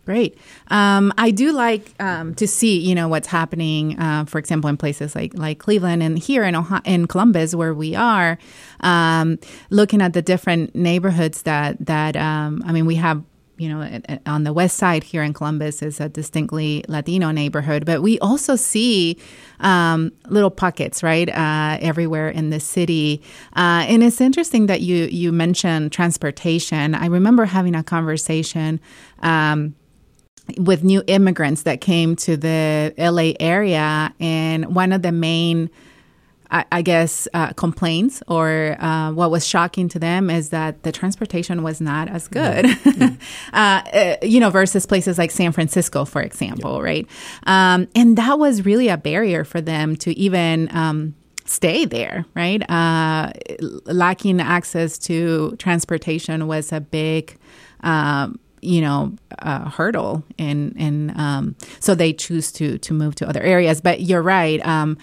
Great. 0.09 0.39
Um, 0.69 1.13
I 1.19 1.31
do 1.31 1.53
like 1.53 1.93
um, 2.01 2.35
to 2.37 2.49
see, 2.49 2.79
you 2.79 2.95
know, 2.95 3.09
what's 3.09 3.29
happening, 3.29 4.01
uh, 4.01 4.25
for 4.25 4.39
example, 4.39 4.71
in 4.71 4.79
places 4.79 5.15
like 5.15 5.37
like 5.37 5.59
Cleveland 5.59 6.03
and 6.03 6.19
here 6.19 6.45
in 6.45 6.55
Ohio, 6.55 6.81
in 6.87 7.07
Columbus, 7.07 7.55
where 7.55 7.75
we 7.75 7.95
are, 7.95 8.39
um, 8.81 9.39
looking 9.69 10.01
at 10.01 10.15
the 10.15 10.23
different 10.23 10.75
neighborhoods 10.75 11.43
that 11.43 11.77
that 11.85 12.17
um, 12.17 12.63
I 12.65 12.73
mean, 12.73 12.87
we 12.87 12.95
have. 12.95 13.23
You 13.61 13.71
know, 13.71 14.01
on 14.25 14.45
the 14.45 14.53
west 14.53 14.77
side 14.77 15.03
here 15.03 15.25
in 15.25 15.33
Columbus 15.33 15.83
is 15.83 15.99
a 15.99 16.09
distinctly 16.09 16.85
Latino 16.87 17.33
neighborhood, 17.33 17.85
but 17.85 18.03
we 18.03 18.17
also 18.21 18.55
see 18.55 19.19
um, 19.59 20.13
little 20.29 20.49
pockets, 20.51 21.03
right, 21.03 21.29
uh, 21.29 21.77
everywhere 21.81 22.29
in 22.29 22.51
the 22.51 22.61
city. 22.61 23.21
Uh, 23.57 23.83
and 23.89 24.05
it's 24.05 24.21
interesting 24.21 24.67
that 24.69 24.81
you 24.83 25.07
you 25.11 25.33
mentioned 25.33 25.91
transportation. 25.91 26.95
I 26.95 27.07
remember 27.07 27.47
having 27.47 27.75
a 27.75 27.83
conversation. 27.83 28.79
Um, 29.23 29.75
with 30.57 30.83
new 30.83 31.03
immigrants 31.07 31.63
that 31.63 31.81
came 31.81 32.17
to 32.17 32.37
the 32.37 32.95
LA 32.97 33.33
area, 33.41 34.13
and 34.19 34.75
one 34.75 34.93
of 34.93 35.03
the 35.03 35.13
main 35.13 35.71
I, 36.51 36.65
I 36.73 36.83
guess, 36.83 37.29
uh, 37.35 37.53
complaints 37.53 38.23
or 38.27 38.77
uh, 38.81 39.13
what 39.13 39.31
was 39.31 39.47
shocking 39.47 39.89
to 39.91 39.99
them 39.99 40.31
is 40.31 40.51
that 40.51 40.83
the 40.83 40.93
transportation 40.93 41.63
was 41.63 41.81
not 41.81 42.09
as 42.09 42.29
good, 42.29 42.65
mm-hmm. 42.65 43.15
uh, 43.53 44.17
you 44.23 44.41
know, 44.41 44.51
versus 44.51 44.87
places 44.87 45.19
like 45.19 45.31
San 45.31 45.53
Francisco, 45.53 46.05
for 46.05 46.23
example, 46.23 46.77
yeah. 46.77 46.83
right? 46.83 47.09
Um, 47.47 47.89
and 47.95 48.17
that 48.17 48.39
was 48.39 48.65
really 48.65 48.89
a 48.89 48.97
barrier 48.97 49.45
for 49.45 49.61
them 49.61 49.97
to 49.97 50.17
even. 50.19 50.75
Um, 50.75 51.15
stay 51.45 51.87
there, 51.87 52.27
right? 52.35 52.61
Uh, 52.71 53.33
lacking 53.87 54.39
access 54.39 54.99
to 54.99 55.57
transportation 55.57 56.47
was 56.47 56.73
a 56.73 56.81
big, 56.81 57.39
um, 57.81 58.39
you 58.61 58.81
know, 58.81 59.15
uh, 59.41 59.69
hurdle, 59.71 60.25
and 60.39 60.75
and 60.79 61.17
um, 61.19 61.57
so 61.81 61.95
they 61.95 62.13
choose 62.13 62.53
to 62.53 62.79
to 62.79 62.95
move 62.95 63.15
to 63.17 63.29
other 63.29 63.43
areas. 63.43 63.81
But 63.81 64.03
you're 64.03 64.23
right. 64.23 64.65
Um, 64.67 64.99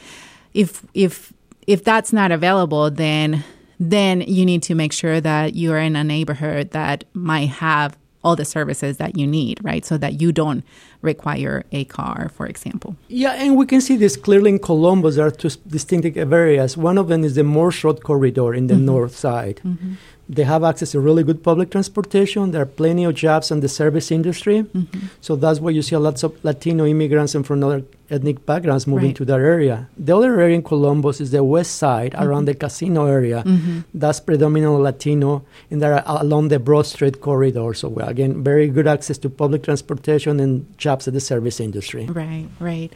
if 0.54 0.86
if 0.94 1.34
if 1.68 1.84
that's 1.84 2.14
not 2.14 2.32
available, 2.32 2.92
then 2.92 3.44
then 3.80 4.22
you 4.22 4.46
need 4.46 4.64
to 4.64 4.76
make 4.76 4.94
sure 4.94 5.20
that 5.20 5.56
you're 5.56 5.80
in 5.80 5.96
a 5.96 6.04
neighborhood 6.04 6.72
that 6.72 7.04
might 7.14 7.50
have 7.50 7.98
all 8.26 8.36
the 8.36 8.46
services 8.46 8.98
that 8.98 9.16
you 9.18 9.28
need, 9.28 9.60
right? 9.64 9.86
So 9.86 9.98
that 10.00 10.20
you 10.20 10.32
don't 10.32 10.64
require 11.04 11.64
a 11.72 11.86
car, 11.86 12.32
for 12.34 12.48
example. 12.48 12.96
Yeah, 13.08 13.34
and 13.34 13.56
we 13.56 13.68
can 13.68 13.82
see 13.82 13.98
this 13.98 14.18
clearly 14.18 14.50
in 14.50 14.60
Columbus. 14.60 15.16
There 15.18 15.28
are 15.28 15.32
two 15.32 15.52
distinctive 15.68 16.34
areas. 16.34 16.76
One 16.76 16.98
of 16.98 17.08
them 17.08 17.24
is 17.24 17.36
the 17.36 17.44
Road 17.44 18.04
corridor 18.04 18.56
in 18.56 18.66
the 18.66 18.74
mm-hmm. 18.74 18.86
north 18.86 19.16
side. 19.16 19.62
Mm-hmm. 19.64 19.94
They 20.28 20.44
have 20.44 20.64
access 20.64 20.92
to 20.92 21.00
really 21.00 21.24
good 21.24 21.44
public 21.44 21.70
transportation. 21.70 22.50
There 22.52 22.62
are 22.62 22.66
plenty 22.66 23.04
of 23.04 23.14
jobs 23.14 23.52
in 23.52 23.60
the 23.60 23.70
service 23.70 24.12
industry. 24.12 24.64
Mm-hmm. 24.64 25.08
So 25.22 25.36
that's 25.36 25.60
why 25.60 25.70
you 25.70 25.84
see 25.84 25.96
lots 25.98 26.24
of 26.24 26.44
Latino 26.44 26.86
immigrants 26.86 27.36
and 27.36 27.46
from 27.46 27.64
other 27.64 27.84
ethnic 28.10 28.44
backgrounds 28.46 28.88
moving 28.88 29.10
right. 29.10 29.16
to 29.18 29.26
that 29.26 29.40
area. 29.40 29.88
The 29.98 30.18
other 30.18 30.40
area 30.40 30.56
in 30.56 30.64
Columbus 30.64 31.22
is 31.22 31.30
the 31.30 31.44
west 31.44 31.76
side 31.76 32.14
mm-hmm. 32.14 32.24
around 32.24 32.46
the 32.46 32.56
casino 32.56 33.06
area. 33.06 33.44
Mm-hmm. 33.46 33.82
That's 33.94 34.20
predominantly 34.20 34.82
Latino, 34.82 35.44
and 35.70 35.82
there 35.82 35.94
are 35.94 36.22
along 36.22 36.48
the 36.48 36.60
Broad 36.60 36.88
Street 36.88 37.22
corridor. 37.22 37.74
So, 37.76 37.90
well, 37.90 38.10
again, 38.10 38.44
very 38.44 38.68
good 38.68 38.88
access 38.88 39.20
to 39.20 39.30
public 39.30 39.64
transportation 39.64 40.40
and 40.40 40.66
jobs 40.80 41.08
in 41.08 41.14
the 41.14 41.20
service 41.22 41.60
industry. 41.60 42.06
Right, 42.08 42.48
right. 42.60 42.92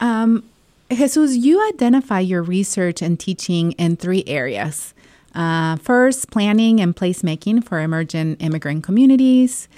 Um, 0.00 0.44
Jesus, 0.90 1.36
you 1.36 1.66
identify 1.68 2.20
your 2.20 2.42
research 2.42 3.02
and 3.02 3.18
teaching 3.18 3.72
in 3.72 3.96
three 3.96 4.24
areas 4.26 4.94
uh, 5.38 5.76
first, 5.76 6.30
planning 6.30 6.80
and 6.80 6.96
placemaking 6.96 7.62
for 7.62 7.78
emergent 7.80 8.42
immigrant 8.42 8.82
communities. 8.82 9.68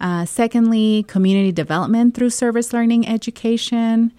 Uh, 0.00 0.24
secondly, 0.24 1.04
community 1.08 1.52
development 1.52 2.14
through 2.14 2.30
service 2.30 2.72
learning 2.72 3.06
education. 3.06 4.12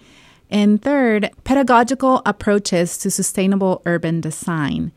And 0.48 0.80
third, 0.80 1.30
pedagogical 1.42 2.22
approaches 2.24 2.96
to 2.98 3.10
sustainable 3.10 3.82
urban 3.84 4.20
design. 4.20 4.92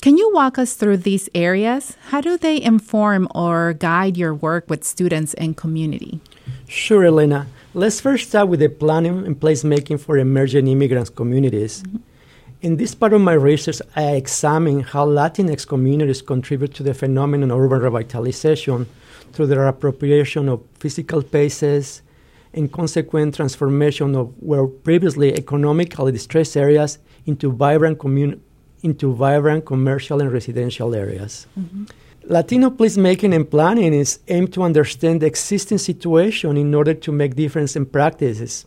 Can 0.00 0.16
you 0.16 0.30
walk 0.32 0.56
us 0.56 0.74
through 0.74 0.98
these 0.98 1.28
areas? 1.34 1.96
How 2.10 2.20
do 2.20 2.38
they 2.38 2.62
inform 2.62 3.26
or 3.34 3.72
guide 3.72 4.16
your 4.16 4.32
work 4.32 4.70
with 4.70 4.84
students 4.84 5.34
and 5.34 5.56
community? 5.56 6.20
Sure, 6.68 7.04
Elena. 7.04 7.48
Let's 7.74 8.00
first 8.00 8.28
start 8.28 8.48
with 8.48 8.60
the 8.60 8.68
planning 8.68 9.26
and 9.26 9.38
placemaking 9.38 9.98
for 9.98 10.16
emerging 10.16 10.68
immigrants 10.68 11.10
communities. 11.10 11.82
Mm-hmm. 11.82 11.96
In 12.62 12.76
this 12.76 12.94
part 12.94 13.14
of 13.14 13.22
my 13.22 13.32
research, 13.32 13.80
I 13.96 14.16
examine 14.16 14.80
how 14.80 15.06
Latinx 15.06 15.66
communities 15.66 16.20
contribute 16.20 16.74
to 16.74 16.82
the 16.82 16.92
phenomenon 16.92 17.50
of 17.50 17.58
urban 17.58 17.80
revitalization 17.80 18.86
through 19.32 19.46
their 19.46 19.66
appropriation 19.66 20.46
of 20.46 20.62
physical 20.78 21.22
spaces 21.22 22.02
and 22.52 22.70
consequent 22.70 23.36
transformation 23.36 24.14
of 24.14 24.34
where 24.40 24.66
previously 24.66 25.32
economically 25.32 26.12
distressed 26.12 26.54
areas 26.54 26.98
into 27.24 27.50
vibrant 27.50 27.98
commun- 27.98 28.42
into 28.82 29.14
vibrant 29.14 29.64
commercial 29.64 30.20
and 30.20 30.30
residential 30.30 30.94
areas. 30.94 31.46
Mm-hmm. 31.58 31.84
Latino 32.24 32.68
placemaking 32.68 33.34
and 33.34 33.50
planning 33.50 33.94
is 33.94 34.18
aimed 34.28 34.52
to 34.52 34.62
understand 34.62 35.22
the 35.22 35.26
existing 35.26 35.78
situation 35.78 36.58
in 36.58 36.74
order 36.74 36.92
to 36.92 37.10
make 37.10 37.36
difference 37.36 37.74
in 37.74 37.86
practices. 37.86 38.66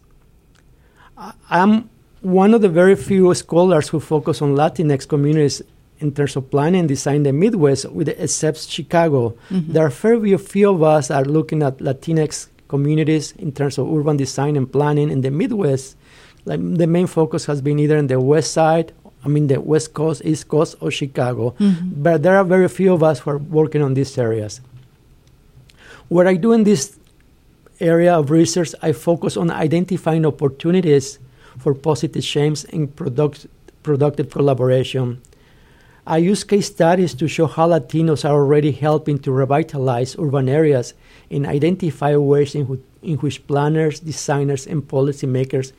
I'm 1.50 1.90
one 2.24 2.54
of 2.54 2.62
the 2.62 2.70
very 2.70 2.96
few 2.96 3.34
scholars 3.34 3.90
who 3.90 4.00
focus 4.00 4.42
on 4.42 4.56
Latinx 4.56 5.08
communities 5.08 5.62
in 6.00 6.14
terms 6.14 6.36
of 6.36 6.50
planning 6.50 6.80
and 6.80 6.88
design 6.88 7.18
in 7.18 7.24
the 7.24 7.34
Midwest, 7.34 7.90
with 7.92 8.10
except 8.10 8.68
Chicago. 8.70 9.36
Mm-hmm. 9.50 9.74
There 9.74 9.86
are 9.86 9.90
very 9.90 10.38
few 10.38 10.72
of 10.72 10.84
us 10.84 11.12
are 11.12 11.26
looking 11.26 11.62
at 11.62 11.78
Latinx 11.78 12.48
communities 12.68 13.34
in 13.34 13.52
terms 13.52 13.78
of 13.78 13.94
urban 13.94 14.18
design 14.18 14.56
and 14.56 14.72
planning 14.72 15.10
in 15.10 15.22
the 15.22 15.32
Midwest. 15.32 15.98
Like 16.46 16.60
the 16.62 16.88
main 16.88 17.08
focus 17.08 17.46
has 17.46 17.62
been 17.62 17.78
either 17.80 17.98
in 17.98 18.08
the 18.08 18.20
West 18.20 18.54
Side, 18.54 18.94
I 19.24 19.28
mean 19.28 19.48
the 19.48 19.60
West 19.60 19.94
Coast, 19.94 20.22
East 20.26 20.48
Coast, 20.48 20.76
or 20.80 20.92
Chicago. 20.92 21.56
Mm-hmm. 21.60 22.04
But 22.04 22.24
there 22.24 22.38
are 22.38 22.44
very 22.44 22.68
few 22.68 22.94
of 22.94 23.04
us 23.04 23.20
who 23.20 23.32
are 23.32 23.38
working 23.38 23.82
on 23.82 23.94
these 23.94 24.18
areas. 24.18 24.62
What 26.08 26.28
I 26.28 26.36
do 26.36 26.52
in 26.54 26.64
this 26.64 26.98
area 27.80 28.18
of 28.18 28.32
research, 28.32 28.74
I 28.82 28.92
focus 28.92 29.38
on 29.38 29.52
identifying 29.52 30.26
opportunities 30.26 31.20
for 31.58 31.74
positive 31.74 32.24
change 32.24 32.66
and 32.74 32.96
product, 32.96 33.48
productive 33.84 34.30
collaboration. 34.30 35.22
I 36.06 36.18
use 36.18 36.44
case 36.44 36.68
studies 36.68 37.14
to 37.16 37.28
show 37.28 37.48
how 37.48 37.70
Latinos 37.70 38.26
are 38.26 38.34
already 38.34 38.72
helping 38.72 39.20
to 39.20 39.32
revitalize 39.32 40.18
urban 40.20 40.50
areas 40.50 40.94
and 41.32 41.46
identify 41.46 42.16
ways 42.18 42.56
in, 42.56 42.84
in 43.02 43.18
which 43.18 43.48
planners, 43.48 44.02
designers, 44.02 44.68
and 44.68 44.86
policymakers 44.86 45.72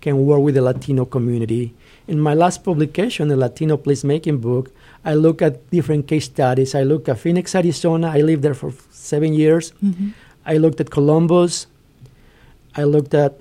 can 0.00 0.26
work 0.26 0.40
with 0.40 0.54
the 0.54 0.62
Latino 0.62 1.04
community. 1.04 1.74
In 2.08 2.20
my 2.20 2.34
last 2.34 2.64
publication, 2.64 3.28
the 3.28 3.36
Latino 3.36 3.76
Placemaking 3.76 4.40
book, 4.40 4.70
I 5.04 5.14
look 5.14 5.40
at 5.40 5.70
different 5.70 6.06
case 6.06 6.26
studies. 6.26 6.74
I 6.74 6.82
look 6.82 7.08
at 7.08 7.18
Phoenix, 7.18 7.54
Arizona. 7.54 8.08
I 8.08 8.20
lived 8.20 8.42
there 8.42 8.54
for 8.54 8.72
seven 8.90 9.32
years. 9.32 9.72
Mm-hmm. 9.82 10.10
I 10.44 10.56
looked 10.58 10.80
at 10.80 10.90
Columbus. 10.90 11.66
I 12.76 12.84
looked 12.84 13.14
at 13.14 13.38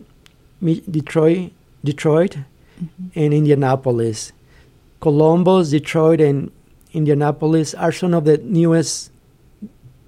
Detroit, 0.62 1.51
Detroit, 1.84 2.38
mm-hmm. 2.82 3.20
and 3.20 3.34
Indianapolis. 3.34 4.32
Columbus, 5.00 5.70
Detroit, 5.70 6.20
and 6.20 6.52
Indianapolis 6.94 7.74
are 7.74 7.92
some 7.92 8.14
of 8.14 8.26
the 8.26 8.38
newest 8.40 9.12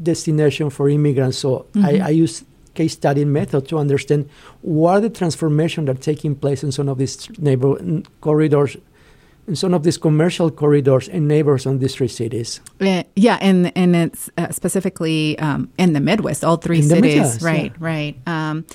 destinations 0.01 0.73
for 0.73 0.89
immigrants. 0.89 1.37
So 1.37 1.67
mm-hmm. 1.73 1.85
I, 1.85 2.07
I, 2.07 2.09
use 2.09 2.43
case 2.73 2.93
study 2.93 3.23
method 3.23 3.67
to 3.67 3.77
understand 3.77 4.29
what 4.61 4.91
are 4.91 5.01
the 5.01 5.09
transformations 5.09 5.85
that 5.87 5.97
are 5.97 6.01
taking 6.01 6.35
place 6.35 6.63
in 6.63 6.71
some 6.71 6.89
of 6.89 6.97
these 6.97 7.29
neighborhood 7.37 8.07
corridors 8.19 8.77
in 9.47 9.55
some 9.55 9.73
of 9.73 9.83
these 9.83 9.97
commercial 9.97 10.51
corridors 10.51 11.09
and 11.09 11.27
neighbors 11.27 11.65
on 11.65 11.79
these 11.79 11.95
three 11.95 12.07
cities. 12.07 12.61
Uh, 12.79 13.03
yeah, 13.15 13.37
and 13.41 13.75
and 13.75 13.95
it's 13.95 14.29
uh, 14.37 14.49
specifically 14.51 15.37
um, 15.39 15.69
in 15.77 15.93
the 15.93 15.99
Midwest, 15.99 16.43
all 16.43 16.57
three 16.57 16.79
in 16.79 16.83
cities. 16.83 17.15
Midwest, 17.15 17.41
right, 17.41 17.71
yeah. 17.71 17.77
right. 17.79 18.15
Um, 18.27 18.65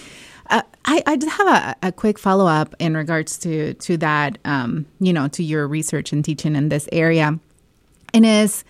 I, 0.86 1.02
I 1.06 1.16
just 1.16 1.36
have 1.36 1.48
a, 1.48 1.88
a 1.88 1.92
quick 1.92 2.18
follow 2.18 2.46
up 2.46 2.74
in 2.78 2.96
regards 2.96 3.38
to 3.38 3.74
to 3.74 3.96
that, 3.98 4.38
um, 4.44 4.86
you 5.00 5.12
know, 5.12 5.28
to 5.28 5.42
your 5.42 5.66
research 5.66 6.12
and 6.12 6.24
teaching 6.24 6.54
in 6.54 6.68
this 6.68 6.88
area, 6.92 7.38
and 8.14 8.26
is 8.26 8.64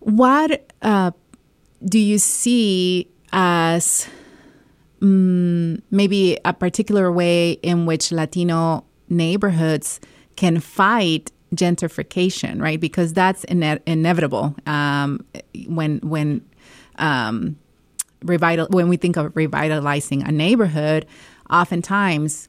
what 0.00 0.72
uh, 0.82 1.10
do 1.84 1.98
you 1.98 2.18
see 2.18 3.08
as 3.32 4.08
um, 5.02 5.82
maybe 5.90 6.38
a 6.44 6.52
particular 6.52 7.12
way 7.12 7.52
in 7.52 7.86
which 7.86 8.12
Latino 8.12 8.84
neighborhoods 9.08 10.00
can 10.36 10.58
fight 10.58 11.30
gentrification, 11.54 12.62
right? 12.62 12.80
Because 12.80 13.12
that's 13.12 13.44
ine- 13.44 13.80
inevitable 13.86 14.54
um, 14.66 15.24
when 15.66 15.98
when 15.98 16.40
um, 16.96 17.56
revital 18.24 18.70
when 18.70 18.88
we 18.88 18.96
think 18.96 19.16
of 19.16 19.34
revitalizing 19.34 20.22
a 20.22 20.32
neighborhood, 20.32 21.06
oftentimes 21.50 22.48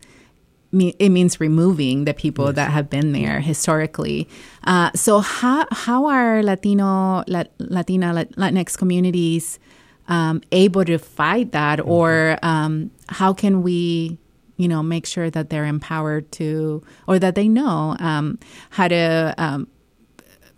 it 0.74 1.10
means 1.10 1.40
removing 1.40 2.06
the 2.06 2.14
people 2.14 2.46
yes. 2.46 2.56
that 2.56 2.72
have 2.72 2.90
been 2.90 3.12
there 3.12 3.42
historically. 3.42 4.30
Uh, 4.64 4.90
so 4.96 5.20
how 5.20 5.66
how 5.72 6.06
are 6.06 6.42
Latino 6.42 7.24
Latina 7.28 8.26
Latinx 8.38 8.78
communities 8.78 9.60
um, 10.08 10.42
able 10.52 10.86
to 10.86 10.98
fight 10.98 11.52
that, 11.52 11.80
mm-hmm. 11.80 11.90
or 11.90 12.38
um, 12.42 12.92
how 13.10 13.34
can 13.34 13.64
we? 13.64 14.18
You 14.58 14.68
know, 14.68 14.84
make 14.84 15.08
sure 15.08 15.32
that 15.32 15.50
they're 15.50 15.66
empowered 15.66 16.32
to, 16.34 16.84
or 17.08 17.18
that 17.18 17.34
they 17.34 17.48
know 17.48 17.96
um, 18.00 18.38
how 18.70 18.88
to 18.88 19.34
um, 19.40 19.68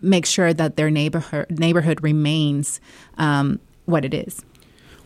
make 0.02 0.26
sure 0.26 0.54
that 0.54 0.76
their 0.76 0.92
neighborhood 0.92 1.48
neighborhood 1.50 2.04
remains 2.04 2.82
um, 3.18 3.62
what 3.86 4.04
it 4.04 4.14
is. 4.14 4.44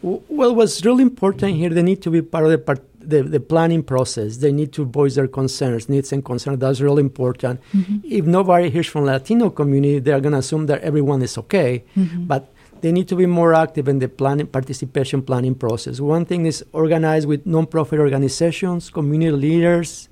Well, 0.01 0.55
what's 0.55 0.85
really 0.85 1.03
important 1.03 1.55
here, 1.55 1.69
they 1.69 1.81
need 1.81 2.01
to 2.03 2.11
be 2.11 2.21
part 2.21 2.45
of 2.45 2.51
the, 2.51 2.57
part, 2.59 2.83
the, 2.99 3.23
the, 3.23 3.39
planning 3.39 3.81
process. 3.81 4.37
They 4.37 4.51
need 4.51 4.71
to 4.73 4.85
voice 4.85 5.15
their 5.15 5.27
concerns, 5.27 5.89
needs 5.89 6.11
and 6.11 6.23
concerns. 6.23 6.59
That's 6.59 6.81
really 6.81 7.01
important. 7.01 7.59
Mm-hmm. 7.73 7.97
If 8.03 8.25
nobody 8.25 8.69
hears 8.69 8.87
from 8.87 9.05
Latino 9.05 9.49
community, 9.49 9.99
they're 9.99 10.19
going 10.19 10.33
to 10.33 10.39
assume 10.39 10.67
that 10.67 10.81
everyone 10.81 11.23
is 11.23 11.37
okay. 11.39 11.83
Mm-hmm. 11.95 12.25
But 12.25 12.53
they 12.81 12.91
need 12.91 13.07
to 13.07 13.15
be 13.15 13.25
more 13.25 13.55
active 13.55 13.87
in 13.87 13.97
the 13.97 14.07
planning, 14.07 14.47
participation 14.47 15.23
planning 15.23 15.55
process. 15.55 15.99
One 15.99 16.25
thing 16.25 16.45
is 16.45 16.63
organized 16.73 17.27
with 17.27 17.45
nonprofit 17.45 17.97
organizations, 17.97 18.91
community 18.91 19.31
leaders, 19.31 20.09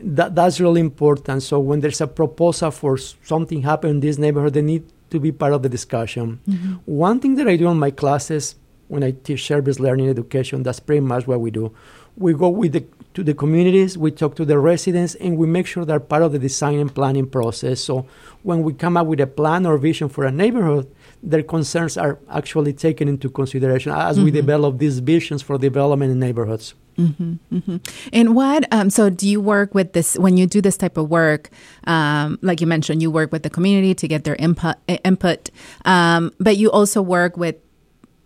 that, 0.00 0.34
that's 0.34 0.60
really 0.60 0.80
important. 0.80 1.42
So 1.42 1.58
when 1.58 1.80
there's 1.80 2.00
a 2.00 2.06
proposal 2.06 2.70
for 2.70 2.96
something 2.96 3.62
happen 3.62 3.90
in 3.90 4.00
this 4.00 4.18
neighborhood, 4.18 4.54
they 4.54 4.62
need 4.62 4.84
to 5.10 5.20
be 5.20 5.32
part 5.32 5.52
of 5.52 5.62
the 5.62 5.68
discussion. 5.68 6.40
Mm-hmm. 6.48 6.74
One 6.84 7.20
thing 7.20 7.34
that 7.36 7.48
I 7.48 7.56
do 7.56 7.68
in 7.68 7.78
my 7.78 7.90
classes 7.90 8.54
when 8.88 9.02
I 9.04 9.12
teach 9.12 9.46
service 9.46 9.78
learning 9.78 10.08
education, 10.08 10.62
that's 10.62 10.80
pretty 10.80 11.00
much 11.00 11.26
what 11.26 11.40
we 11.40 11.50
do. 11.50 11.74
We 12.16 12.34
go 12.34 12.48
with 12.48 12.72
the, 12.72 12.84
to 13.14 13.22
the 13.22 13.34
communities, 13.34 13.96
we 13.96 14.10
talk 14.10 14.34
to 14.36 14.44
the 14.44 14.58
residents, 14.58 15.14
and 15.16 15.38
we 15.38 15.46
make 15.46 15.66
sure 15.66 15.84
they're 15.84 16.00
part 16.00 16.22
of 16.22 16.32
the 16.32 16.38
design 16.38 16.78
and 16.78 16.92
planning 16.92 17.28
process. 17.28 17.80
So 17.80 18.06
when 18.42 18.62
we 18.62 18.72
come 18.72 18.96
up 18.96 19.06
with 19.06 19.20
a 19.20 19.26
plan 19.26 19.66
or 19.66 19.78
vision 19.78 20.08
for 20.08 20.24
a 20.24 20.32
neighborhood, 20.32 20.92
their 21.22 21.42
concerns 21.42 21.96
are 21.96 22.18
actually 22.30 22.72
taken 22.72 23.08
into 23.08 23.28
consideration 23.28 23.92
as 23.92 24.16
mm-hmm. 24.16 24.24
we 24.24 24.30
develop 24.30 24.78
these 24.78 24.98
visions 24.98 25.42
for 25.42 25.58
development 25.58 26.12
in 26.12 26.18
neighborhoods. 26.18 26.74
Mm-hmm, 26.96 27.34
mm-hmm. 27.52 27.76
And 28.12 28.34
what, 28.34 28.72
um, 28.72 28.90
so 28.90 29.08
do 29.08 29.28
you 29.28 29.40
work 29.40 29.74
with 29.74 29.92
this, 29.92 30.18
when 30.18 30.36
you 30.36 30.46
do 30.46 30.60
this 30.60 30.76
type 30.76 30.96
of 30.96 31.08
work, 31.08 31.50
um, 31.84 32.38
like 32.42 32.60
you 32.60 32.66
mentioned, 32.66 33.02
you 33.02 33.10
work 33.10 33.30
with 33.30 33.44
the 33.44 33.50
community 33.50 33.94
to 33.94 34.08
get 34.08 34.24
their 34.24 34.34
input, 34.36 34.76
input 35.04 35.50
um, 35.84 36.32
but 36.40 36.56
you 36.56 36.70
also 36.70 37.00
work 37.00 37.36
with 37.36 37.54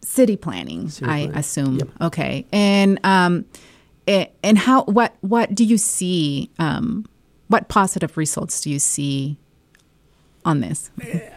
city 0.03 0.37
planning, 0.37 0.89
city 0.89 1.11
I 1.11 1.19
assume. 1.35 1.79
Yep. 1.79 1.89
Okay. 2.01 2.47
And, 2.53 2.99
um, 3.05 3.45
and 4.07 4.59
how, 4.59 4.85
what, 4.85 5.15
what 5.21 5.55
do 5.55 5.65
you 5.65 5.79
see, 5.79 6.51
um, 6.59 7.07
what 7.49 7.69
positive 7.69 8.17
results 8.17 8.61
do 8.61 8.71
you 8.71 8.79
see 8.79 9.37
on 10.45 10.61
this? 10.61 10.91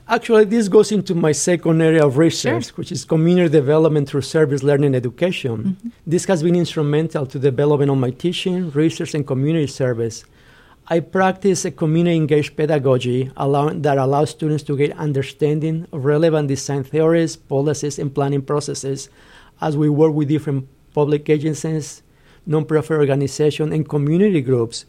Actually, 0.07 0.45
this 0.45 0.67
goes 0.67 0.91
into 0.91 1.13
my 1.13 1.31
second 1.31 1.81
area 1.81 2.03
of 2.05 2.17
research, 2.17 2.65
sure. 2.65 2.75
which 2.75 2.91
is 2.91 3.05
community 3.05 3.49
development 3.49 4.09
through 4.09 4.21
service 4.21 4.63
learning 4.63 4.95
education. 4.95 5.57
Mm-hmm. 5.57 5.89
This 6.07 6.25
has 6.25 6.41
been 6.41 6.55
instrumental 6.55 7.25
to 7.27 7.37
development 7.37 7.91
of 7.91 7.97
my 7.97 8.09
teaching, 8.11 8.71
research, 8.71 9.13
and 9.13 9.25
community 9.25 9.67
service. 9.67 10.25
I 10.87 10.99
practice 10.99 11.65
a 11.65 11.71
community 11.71 12.15
engaged 12.15 12.55
pedagogy 12.55 13.31
allow, 13.35 13.69
that 13.69 13.97
allows 13.97 14.29
students 14.29 14.61
to 14.65 14.77
get 14.77 14.95
understanding 14.97 15.87
of 15.91 16.05
relevant 16.05 16.47
design 16.47 16.83
theories, 16.83 17.35
policies, 17.35 17.97
and 17.97 18.13
planning 18.13 18.43
processes 18.43 19.09
as 19.61 19.75
we 19.75 19.89
work 19.89 20.13
with 20.13 20.27
different 20.27 20.67
public 20.93 21.27
agencies, 21.27 22.03
nonprofit 22.47 22.97
organizations, 22.97 23.73
and 23.73 23.89
community 23.89 24.41
groups 24.41 24.85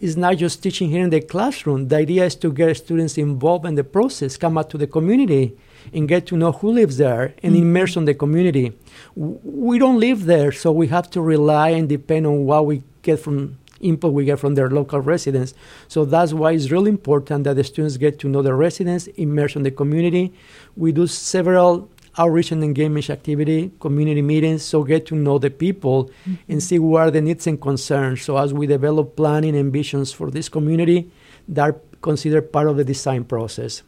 It's 0.00 0.16
not 0.16 0.38
just 0.38 0.62
teaching 0.62 0.88
here 0.88 1.04
in 1.04 1.10
the 1.10 1.20
classroom. 1.20 1.88
The 1.88 1.96
idea 1.96 2.24
is 2.24 2.34
to 2.36 2.50
get 2.50 2.74
students 2.78 3.18
involved 3.18 3.66
in 3.66 3.74
the 3.74 3.84
process, 3.84 4.38
come 4.38 4.56
out 4.56 4.70
to 4.70 4.78
the 4.78 4.86
community, 4.86 5.58
and 5.92 6.08
get 6.08 6.26
to 6.28 6.38
know 6.38 6.52
who 6.52 6.72
lives 6.72 6.96
there 6.96 7.34
and 7.42 7.52
mm-hmm. 7.52 7.76
immerse 7.76 7.96
in 7.96 8.06
the 8.06 8.14
community. 8.14 8.72
We 9.14 9.78
don't 9.78 10.00
live 10.00 10.24
there, 10.24 10.52
so 10.52 10.72
we 10.72 10.86
have 10.86 11.10
to 11.10 11.20
rely 11.20 11.70
and 11.70 11.86
depend 11.86 12.26
on 12.26 12.46
what 12.46 12.64
we 12.64 12.82
get 13.02 13.20
from 13.20 13.58
input 13.80 14.12
we 14.12 14.24
get 14.24 14.38
from 14.38 14.54
their 14.54 14.70
local 14.70 15.00
residents. 15.00 15.54
So 15.88 16.04
that's 16.04 16.32
why 16.32 16.52
it's 16.52 16.70
really 16.70 16.90
important 16.90 17.44
that 17.44 17.56
the 17.56 17.64
students 17.64 17.96
get 17.96 18.18
to 18.20 18.28
know 18.28 18.42
the 18.42 18.54
residents, 18.54 19.06
immerse 19.08 19.56
in 19.56 19.62
the 19.62 19.70
community. 19.70 20.32
We 20.76 20.92
do 20.92 21.06
several 21.06 21.88
outreach 22.18 22.52
and 22.52 22.62
engagement 22.62 23.08
activity, 23.08 23.70
community 23.80 24.22
meetings, 24.22 24.62
so 24.62 24.82
get 24.84 25.06
to 25.06 25.14
know 25.14 25.38
the 25.38 25.50
people 25.50 26.04
mm-hmm. 26.04 26.34
and 26.48 26.62
see 26.62 26.78
what 26.78 27.00
are 27.00 27.10
the 27.10 27.20
needs 27.20 27.46
and 27.46 27.60
concerns. 27.60 28.22
So 28.22 28.36
as 28.36 28.52
we 28.52 28.66
develop 28.66 29.16
planning 29.16 29.56
and 29.56 29.72
visions 29.72 30.12
for 30.12 30.30
this 30.30 30.48
community, 30.48 31.10
that 31.48 31.70
are 31.70 31.80
considered 32.02 32.52
part 32.52 32.68
of 32.68 32.76
the 32.76 32.84
design 32.84 33.24
process. 33.24 33.82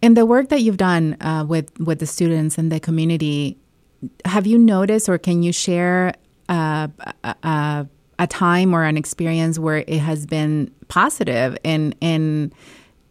In 0.00 0.14
the 0.14 0.24
work 0.24 0.48
that 0.50 0.62
you've 0.62 0.76
done 0.76 1.16
uh, 1.20 1.44
with 1.48 1.76
with 1.80 1.98
the 1.98 2.06
students 2.06 2.56
and 2.56 2.70
the 2.70 2.78
community, 2.78 3.58
have 4.24 4.46
you 4.46 4.58
noticed 4.58 5.08
or 5.08 5.18
can 5.18 5.42
you 5.42 5.52
share 5.52 6.14
uh, 6.48 6.88
a, 7.24 7.34
a, 7.42 7.86
a 8.18 8.26
time 8.26 8.74
or 8.74 8.84
an 8.84 8.96
experience 8.96 9.58
where 9.58 9.84
it 9.86 9.98
has 9.98 10.26
been 10.26 10.70
positive 10.88 11.56
in 11.62 11.94
in 12.00 12.52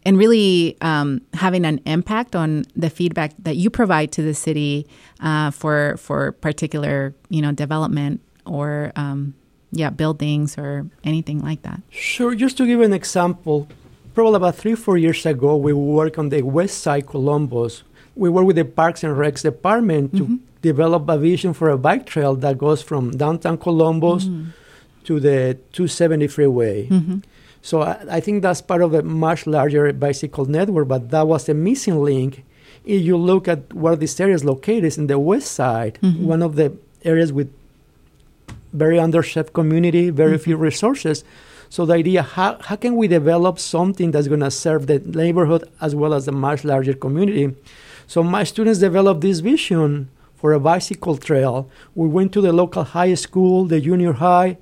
and 0.08 0.18
really 0.18 0.78
um, 0.80 1.22
having 1.34 1.66
an 1.66 1.82
impact 1.86 2.34
on 2.34 2.64
the 2.78 2.90
feedback 2.90 3.34
that 3.40 3.58
you 3.58 3.70
provide 3.70 4.10
to 4.14 4.22
the 4.22 4.34
city 4.34 4.88
uh, 5.20 5.52
for 5.52 5.98
for 5.98 6.32
particular 6.32 7.14
you 7.30 7.42
know 7.42 7.52
development 7.52 8.22
or 8.46 8.94
um, 8.96 9.34
yeah 9.72 9.90
buildings 9.90 10.58
or 10.58 10.88
anything 11.04 11.40
like 11.40 11.62
that. 11.64 11.82
Sure. 11.90 12.36
Just 12.36 12.58
to 12.58 12.66
give 12.66 12.82
an 12.82 12.94
example, 12.94 13.68
probably 14.14 14.38
about 14.38 14.56
three 14.56 14.76
four 14.76 14.98
years 14.98 15.26
ago, 15.26 15.58
we 15.58 15.74
worked 15.74 16.18
on 16.18 16.30
the 16.30 16.42
West 16.42 16.80
Side 16.80 17.06
Columbus. 17.06 17.84
We 18.16 18.30
worked 18.30 18.48
with 18.48 18.56
the 18.56 18.66
Parks 18.66 19.04
and 19.04 19.16
Recs 19.16 19.44
department 19.44 20.14
to 20.14 20.24
mm-hmm. 20.24 20.36
develop 20.62 21.08
a 21.10 21.18
vision 21.18 21.54
for 21.54 21.70
a 21.70 21.78
bike 21.78 22.06
trail 22.06 22.34
that 22.38 22.58
goes 22.58 22.82
from 22.82 23.12
downtown 23.12 23.58
Columbus 23.58 24.26
mm-hmm. 24.26 24.50
To 25.08 25.20
the 25.20 25.58
270 25.74 26.28
freeway. 26.28 26.88
Mm-hmm 26.88 27.20
so 27.68 27.82
I, 27.82 27.98
I, 28.10 28.20
think 28.22 28.44
that's 28.44 28.62
part 28.62 28.82
of 28.82 28.94
a 28.94 29.04
much 29.04 29.46
larger 29.46 29.92
bicycle 29.92 30.46
network, 30.46 30.88
but 30.88 31.10
that 31.10 31.28
was 31.28 31.50
a 31.50 31.54
missing 31.54 32.02
link. 32.02 32.46
If 32.86 33.02
you 33.02 33.18
look 33.18 33.50
at 33.50 33.74
where 33.74 33.98
this 33.98 34.18
area 34.22 34.36
is 34.36 34.46
located, 34.46 34.86
it's 34.86 34.98
in 34.98 35.08
the 35.08 35.20
west 35.20 35.52
side, 35.52 36.00
mm-hmm. 36.02 36.26
one 36.26 36.42
of 36.42 36.56
the 36.56 36.78
areas 37.04 37.34
with 37.34 37.52
very 38.72 38.96
underserved 38.96 39.52
community, 39.52 40.10
very 40.10 40.36
mm-hmm. 40.36 40.44
few 40.44 40.56
resources. 40.56 41.26
So 41.70 41.86
the 41.86 41.96
idea, 41.96 42.22
how, 42.22 42.58
how 42.62 42.78
can 42.78 42.96
we 42.96 43.10
develop 43.10 43.60
something 43.60 44.12
that's 44.12 44.30
going 44.30 44.40
to 44.40 44.52
serve 44.52 44.88
the 44.88 45.00
neighborhood 45.00 45.70
as 45.82 45.94
well 45.94 46.14
as 46.14 46.26
the 46.26 46.32
much 46.32 46.64
larger 46.64 46.94
community? 46.94 47.54
So 48.08 48.24
my 48.24 48.46
students 48.46 48.80
developed 48.80 49.20
this 49.20 49.40
vision 49.40 50.10
for 50.38 50.54
a 50.54 50.60
bicycle 50.62 51.18
trail. 51.18 51.70
We 51.96 52.08
went 52.08 52.32
to 52.34 52.40
the 52.40 52.54
local 52.54 52.86
high 52.86 53.16
school, 53.16 53.66
the 53.66 53.82
junior 53.82 54.14
high, 54.14 54.58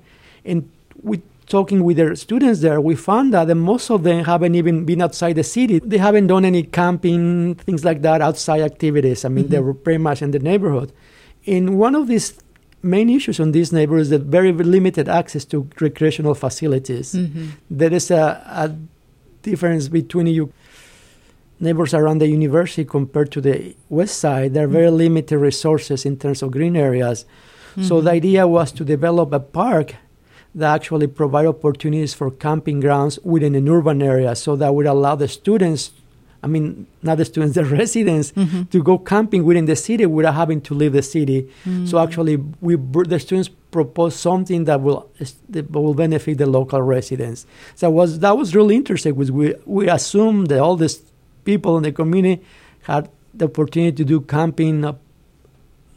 and 0.46 0.70
we 1.02 1.22
talking 1.46 1.84
with 1.84 1.96
their 1.96 2.14
students 2.16 2.60
there, 2.60 2.80
we 2.80 2.94
found 2.94 3.32
that 3.32 3.54
most 3.56 3.90
of 3.90 4.02
them 4.02 4.24
haven't 4.24 4.54
even 4.54 4.84
been 4.84 5.00
outside 5.00 5.34
the 5.34 5.44
city. 5.44 5.78
They 5.78 5.98
haven't 5.98 6.26
done 6.26 6.44
any 6.44 6.64
camping, 6.64 7.54
things 7.54 7.84
like 7.84 8.02
that, 8.02 8.20
outside 8.20 8.62
activities. 8.62 9.24
I 9.24 9.28
mean, 9.28 9.44
mm-hmm. 9.44 9.52
they 9.52 9.60
were 9.60 9.74
pretty 9.74 9.98
much 9.98 10.22
in 10.22 10.32
the 10.32 10.38
neighborhood. 10.38 10.92
And 11.46 11.78
one 11.78 11.94
of 11.94 12.08
these 12.08 12.38
main 12.82 13.08
issues 13.08 13.38
on 13.40 13.52
this 13.52 13.72
neighborhood 13.72 14.02
is 14.02 14.10
the 14.10 14.18
very 14.18 14.52
limited 14.52 15.08
access 15.08 15.44
to 15.46 15.68
recreational 15.80 16.34
facilities. 16.34 17.14
Mm-hmm. 17.14 17.46
There 17.70 17.92
is 17.92 18.10
a, 18.10 18.42
a, 18.46 18.76
difference 19.42 19.86
between 19.86 20.26
you 20.26 20.52
neighbors 21.60 21.94
around 21.94 22.18
the 22.18 22.26
university 22.26 22.84
compared 22.84 23.30
to 23.30 23.40
the 23.40 23.76
west 23.88 24.18
side. 24.18 24.54
There 24.54 24.64
are 24.64 24.66
very 24.66 24.88
mm-hmm. 24.88 24.96
limited 24.96 25.38
resources 25.38 26.04
in 26.04 26.16
terms 26.16 26.42
of 26.42 26.50
green 26.50 26.74
areas. 26.74 27.24
So 27.82 28.00
the 28.00 28.08
mm-hmm. 28.08 28.16
idea 28.16 28.48
was 28.48 28.72
to 28.72 28.84
develop 28.84 29.32
a 29.32 29.38
park 29.38 29.94
that 30.56 30.74
actually 30.74 31.06
provide 31.06 31.46
opportunities 31.46 32.14
for 32.14 32.30
camping 32.30 32.80
grounds 32.80 33.18
within 33.22 33.54
an 33.54 33.68
urban 33.68 34.02
area 34.02 34.34
so 34.34 34.56
that 34.56 34.74
would 34.74 34.86
allow 34.86 35.14
the 35.14 35.28
students 35.28 35.92
I 36.42 36.48
mean, 36.48 36.86
not 37.02 37.18
the 37.18 37.24
students, 37.24 37.56
the 37.56 37.64
residents, 37.80 38.30
mm-hmm. 38.30 38.64
to 38.64 38.82
go 38.82 38.98
camping 38.98 39.44
within 39.44 39.64
the 39.64 39.74
city 39.74 40.06
without 40.06 40.34
having 40.34 40.60
to 40.62 40.74
leave 40.74 40.92
the 40.92 41.02
city. 41.02 41.42
Mm-hmm. 41.64 41.86
So 41.86 41.98
actually, 41.98 42.36
we 42.60 42.76
the 42.76 43.18
students 43.18 43.48
propose 43.72 44.14
something 44.14 44.64
that 44.64 44.80
will 44.80 45.10
that 45.48 45.70
will 45.72 45.94
benefit 45.94 46.38
the 46.38 46.46
local 46.46 46.82
residents. 46.82 47.46
So 47.74 47.90
was 47.90 48.20
that 48.20 48.36
was 48.36 48.54
really 48.54 48.76
interesting. 48.76 49.16
Was 49.16 49.32
we 49.32 49.54
we 49.64 49.88
assumed 49.88 50.46
that 50.48 50.60
all 50.60 50.76
these 50.76 51.02
people 51.44 51.76
in 51.78 51.82
the 51.82 51.90
community 51.90 52.44
had 52.82 53.08
the 53.34 53.46
opportunity 53.46 53.96
to 53.96 54.04
do 54.04 54.20
camping 54.20 54.84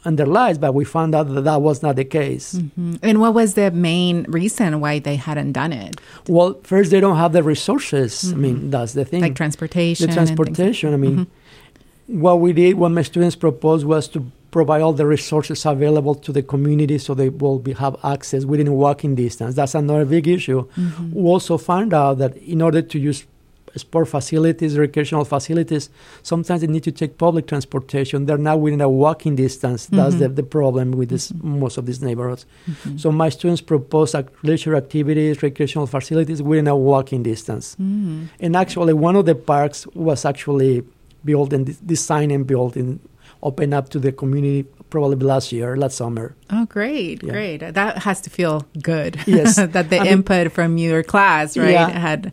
lives, 0.04 0.58
but 0.58 0.74
we 0.74 0.84
found 0.84 1.14
out 1.14 1.32
that 1.34 1.42
that 1.42 1.62
was 1.62 1.82
not 1.82 1.96
the 1.96 2.04
case. 2.04 2.54
Mm-hmm. 2.54 2.96
And 3.02 3.20
what 3.20 3.34
was 3.34 3.54
the 3.54 3.70
main 3.70 4.24
reason 4.24 4.80
why 4.80 4.98
they 4.98 5.16
hadn't 5.16 5.52
done 5.52 5.72
it? 5.72 6.00
Well, 6.28 6.58
first, 6.62 6.90
they 6.90 7.00
don't 7.00 7.16
have 7.16 7.32
the 7.32 7.42
resources. 7.42 8.22
Mm-hmm. 8.22 8.34
I 8.34 8.38
mean, 8.38 8.56
mm-hmm. 8.56 8.70
that's 8.70 8.92
the 8.94 9.04
thing. 9.04 9.22
Like 9.22 9.34
transportation. 9.34 10.06
The 10.06 10.12
transportation. 10.14 10.94
I 10.94 10.96
mean, 10.96 11.26
mm-hmm. 11.26 12.20
what 12.20 12.40
we 12.40 12.52
did, 12.52 12.74
what 12.74 12.90
my 12.90 13.02
students 13.02 13.36
proposed 13.36 13.86
was 13.86 14.08
to 14.08 14.30
provide 14.50 14.82
all 14.82 14.92
the 14.92 15.06
resources 15.06 15.64
available 15.64 16.14
to 16.14 16.32
the 16.32 16.42
community 16.42 16.98
so 16.98 17.14
they 17.14 17.28
will 17.28 17.58
be, 17.58 17.72
have 17.72 17.96
access 18.02 18.44
within 18.44 18.72
walking 18.72 19.14
distance. 19.14 19.54
That's 19.54 19.74
another 19.74 20.04
big 20.04 20.26
issue. 20.26 20.66
Mm-hmm. 20.76 21.14
We 21.14 21.22
also 21.22 21.56
found 21.56 21.94
out 21.94 22.18
that 22.18 22.36
in 22.36 22.60
order 22.62 22.82
to 22.82 22.98
use 22.98 23.26
sport 23.76 24.08
facilities, 24.08 24.78
recreational 24.78 25.24
facilities, 25.24 25.90
sometimes 26.22 26.60
they 26.60 26.66
need 26.66 26.84
to 26.84 26.92
take 26.92 27.18
public 27.18 27.46
transportation. 27.46 28.26
They're 28.26 28.38
not 28.38 28.60
within 28.60 28.80
a 28.80 28.88
walking 28.88 29.36
distance. 29.36 29.86
Mm-hmm. 29.86 29.96
That's 29.96 30.14
the, 30.16 30.28
the 30.28 30.42
problem 30.42 30.92
with 30.92 31.08
this, 31.08 31.32
mm-hmm. 31.32 31.60
most 31.60 31.78
of 31.78 31.86
these 31.86 32.02
neighborhoods. 32.02 32.46
Mm-hmm. 32.68 32.98
So 32.98 33.12
my 33.12 33.28
students 33.28 33.60
propose 33.60 34.14
leisure 34.42 34.74
activities, 34.76 35.42
recreational 35.42 35.86
facilities 35.86 36.42
within 36.42 36.66
a 36.66 36.76
walking 36.76 37.22
distance. 37.22 37.74
Mm-hmm. 37.74 38.24
And 38.40 38.56
actually, 38.56 38.92
one 38.92 39.16
of 39.16 39.26
the 39.26 39.34
parks 39.34 39.86
was 39.88 40.24
actually 40.24 40.84
built 41.24 41.52
and 41.52 41.86
designed 41.86 42.32
and 42.32 42.46
built 42.46 42.76
and 42.76 43.00
opened 43.42 43.74
up 43.74 43.88
to 43.90 43.98
the 43.98 44.12
community 44.12 44.68
probably 44.90 45.24
last 45.24 45.52
year, 45.52 45.76
last 45.76 45.96
summer. 45.96 46.34
Oh, 46.50 46.66
great, 46.66 47.22
yeah. 47.22 47.32
great. 47.32 47.58
That 47.58 47.98
has 47.98 48.20
to 48.22 48.30
feel 48.30 48.66
good. 48.82 49.18
Yes. 49.30 49.56
that 49.56 49.90
the 49.90 50.00
I 50.00 50.06
input 50.06 50.46
mean, 50.46 50.50
from 50.50 50.76
your 50.76 51.02
class, 51.02 51.56
right, 51.56 51.70
yeah, 51.70 51.88
had. 51.88 52.32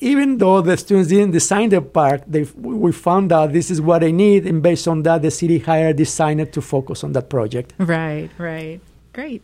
Even 0.00 0.38
though 0.38 0.62
the 0.62 0.76
students 0.76 1.10
didn't 1.10 1.32
design 1.32 1.68
the 1.68 1.82
park, 1.82 2.22
they, 2.26 2.44
we 2.56 2.90
found 2.90 3.32
out 3.32 3.52
this 3.52 3.70
is 3.70 3.80
what 3.80 4.00
they 4.00 4.12
need. 4.12 4.46
And 4.46 4.62
based 4.62 4.88
on 4.88 5.02
that, 5.02 5.20
the 5.22 5.30
city 5.30 5.58
hired 5.58 5.90
a 5.90 5.98
designer 5.98 6.46
to 6.46 6.60
focus 6.62 7.04
on 7.04 7.12
that 7.12 7.28
project. 7.28 7.74
Right, 7.78 8.30
right. 8.38 8.80
Great. 9.12 9.42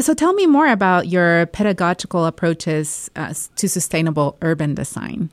So 0.00 0.14
tell 0.14 0.32
me 0.32 0.46
more 0.46 0.68
about 0.68 1.08
your 1.08 1.46
pedagogical 1.46 2.26
approaches 2.26 3.10
uh, 3.16 3.34
to 3.56 3.68
sustainable 3.68 4.36
urban 4.42 4.74
design. 4.74 5.30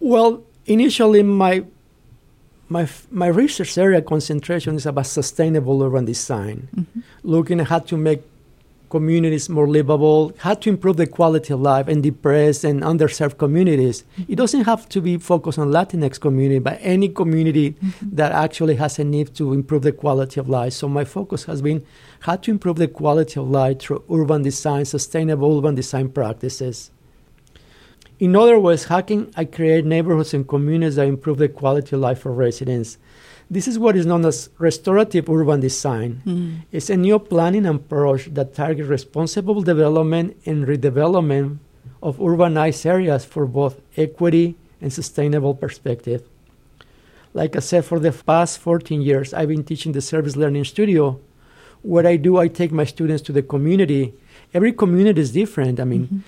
Well, 0.00 0.44
initially, 0.66 1.22
my 1.22 1.64
my 2.68 2.88
my 3.10 3.26
research 3.26 3.78
area 3.78 4.02
concentration 4.02 4.76
is 4.76 4.86
about 4.86 5.06
sustainable 5.06 5.82
urban 5.82 6.04
design, 6.04 6.68
mm-hmm. 6.74 7.00
looking 7.22 7.60
at 7.60 7.68
how 7.68 7.78
to 7.80 7.96
make 7.96 8.22
communities 8.90 9.48
more 9.48 9.68
livable, 9.68 10.32
how 10.38 10.54
to 10.54 10.70
improve 10.70 10.96
the 10.96 11.06
quality 11.06 11.52
of 11.52 11.60
life 11.60 11.88
in 11.88 12.00
depressed 12.00 12.64
and 12.64 12.82
underserved 12.82 13.38
communities. 13.38 14.02
Mm-hmm. 14.02 14.32
It 14.32 14.36
doesn't 14.36 14.64
have 14.64 14.88
to 14.90 15.00
be 15.00 15.18
focused 15.18 15.58
on 15.58 15.68
Latinx 15.68 16.18
community, 16.20 16.58
but 16.58 16.78
any 16.80 17.08
community 17.08 17.72
mm-hmm. 17.72 18.16
that 18.16 18.32
actually 18.32 18.76
has 18.76 18.98
a 18.98 19.04
need 19.04 19.34
to 19.34 19.52
improve 19.52 19.82
the 19.82 19.92
quality 19.92 20.40
of 20.40 20.48
life. 20.48 20.72
So 20.72 20.88
my 20.88 21.04
focus 21.04 21.44
has 21.44 21.60
been 21.60 21.84
how 22.20 22.36
to 22.36 22.50
improve 22.50 22.76
the 22.76 22.88
quality 22.88 23.38
of 23.38 23.50
life 23.50 23.80
through 23.80 24.04
urban 24.10 24.42
design, 24.42 24.84
sustainable 24.84 25.58
urban 25.58 25.74
design 25.74 26.08
practices. 26.08 26.90
In 28.18 28.34
other 28.34 28.58
words, 28.58 28.84
how 28.84 29.00
can 29.00 29.30
I 29.36 29.44
create 29.44 29.84
neighborhoods 29.84 30.34
and 30.34 30.46
communities 30.46 30.96
that 30.96 31.06
improve 31.06 31.38
the 31.38 31.48
quality 31.48 31.94
of 31.94 32.02
life 32.02 32.20
for 32.20 32.32
residents? 32.32 32.98
This 33.50 33.68
is 33.68 33.78
what 33.78 33.96
is 33.96 34.06
known 34.06 34.26
as 34.26 34.50
restorative 34.58 35.30
urban 35.30 35.60
design. 35.60 36.22
Mm. 36.26 36.56
It's 36.72 36.90
a 36.90 36.96
new 36.96 37.18
planning 37.18 37.64
approach 37.64 38.26
that 38.34 38.54
targets 38.54 38.88
responsible 38.88 39.62
development 39.62 40.36
and 40.44 40.66
redevelopment 40.66 41.58
of 42.02 42.18
urbanized 42.18 42.84
areas 42.84 43.24
for 43.24 43.46
both 43.46 43.80
equity 43.96 44.56
and 44.80 44.92
sustainable 44.92 45.54
perspective. 45.54 46.22
Like 47.32 47.56
I 47.56 47.60
said, 47.60 47.84
for 47.84 48.00
the 48.00 48.12
past 48.12 48.58
14 48.58 49.00
years, 49.00 49.32
I've 49.32 49.48
been 49.48 49.64
teaching 49.64 49.92
the 49.92 50.00
Service 50.00 50.36
Learning 50.36 50.64
Studio. 50.64 51.20
What 51.82 52.04
I 52.04 52.16
do, 52.16 52.36
I 52.36 52.48
take 52.48 52.72
my 52.72 52.84
students 52.84 53.22
to 53.24 53.32
the 53.32 53.42
community. 53.42 54.12
Every 54.52 54.72
community 54.72 55.20
is 55.20 55.32
different. 55.32 55.78
I 55.78 55.84
mean, 55.84 56.06
mm-hmm 56.06 56.18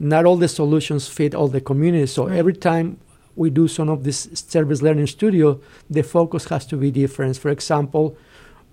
not 0.00 0.24
all 0.24 0.36
the 0.36 0.48
solutions 0.48 1.06
fit 1.06 1.34
all 1.34 1.46
the 1.46 1.60
communities. 1.60 2.12
So 2.12 2.26
right. 2.26 2.38
every 2.38 2.54
time 2.54 2.98
we 3.36 3.50
do 3.50 3.68
some 3.68 3.88
of 3.90 4.02
this 4.02 4.28
service 4.34 4.82
learning 4.82 5.06
studio, 5.06 5.60
the 5.88 6.02
focus 6.02 6.46
has 6.46 6.66
to 6.66 6.76
be 6.76 6.90
different. 6.90 7.36
For 7.36 7.50
example, 7.50 8.16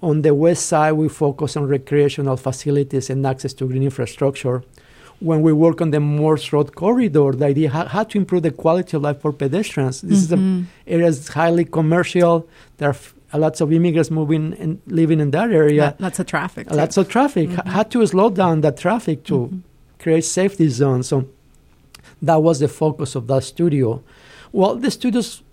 on 0.01 0.21
the 0.21 0.33
west 0.33 0.65
side, 0.67 0.93
we 0.93 1.09
focus 1.09 1.57
on 1.57 1.67
recreational 1.67 2.37
facilities 2.37 3.09
and 3.09 3.27
access 3.27 3.53
to 3.55 3.67
green 3.67 3.83
infrastructure. 3.83 4.63
When 5.19 5.41
we 5.41 5.51
work 5.51 5.81
on 5.81 5.91
the 5.91 5.99
Morse 5.99 6.53
Road 6.53 6.75
corridor, 6.75 7.31
the 7.33 7.45
idea 7.45 7.69
how, 7.71 7.85
how 7.85 8.03
to 8.03 8.17
improve 8.17 8.43
the 8.43 8.51
quality 8.51 8.95
of 8.95 9.03
life 9.03 9.19
for 9.19 9.33
pedestrians. 9.33 10.01
This 10.01 10.25
mm-hmm. 10.25 10.25
is 10.25 10.31
an 10.31 10.67
area 10.85 11.11
that's 11.11 11.27
highly 11.29 11.65
commercial. 11.65 12.47
There 12.77 12.89
are 12.89 12.91
f- 12.91 13.15
lots 13.33 13.59
of 13.59 13.73
immigrants 13.73 14.11
moving 14.11 14.53
and 14.59 14.79
living 14.85 15.19
in 15.19 15.31
that 15.31 15.51
area. 15.51 15.95
lots 15.99 16.19
of 16.19 16.27
traffic. 16.27 16.71
Lots 16.71 16.97
of 16.97 17.09
traffic. 17.09 17.49
Mm-hmm. 17.49 17.69
How 17.69 17.83
to 17.83 18.05
slow 18.05 18.29
down 18.29 18.61
that 18.61 18.77
traffic 18.77 19.25
to 19.25 19.33
mm-hmm 19.33 19.57
create 19.99 20.25
safety 20.25 20.69
zones. 20.69 21.07
So 21.07 21.27
that 22.21 22.41
was 22.41 22.60
the 22.60 22.67
focus 22.67 23.15
of 23.15 23.27
that 23.27 23.43
studio. 23.43 24.03
Well, 24.51 24.75
the 24.75 24.91
studio's 24.91 25.43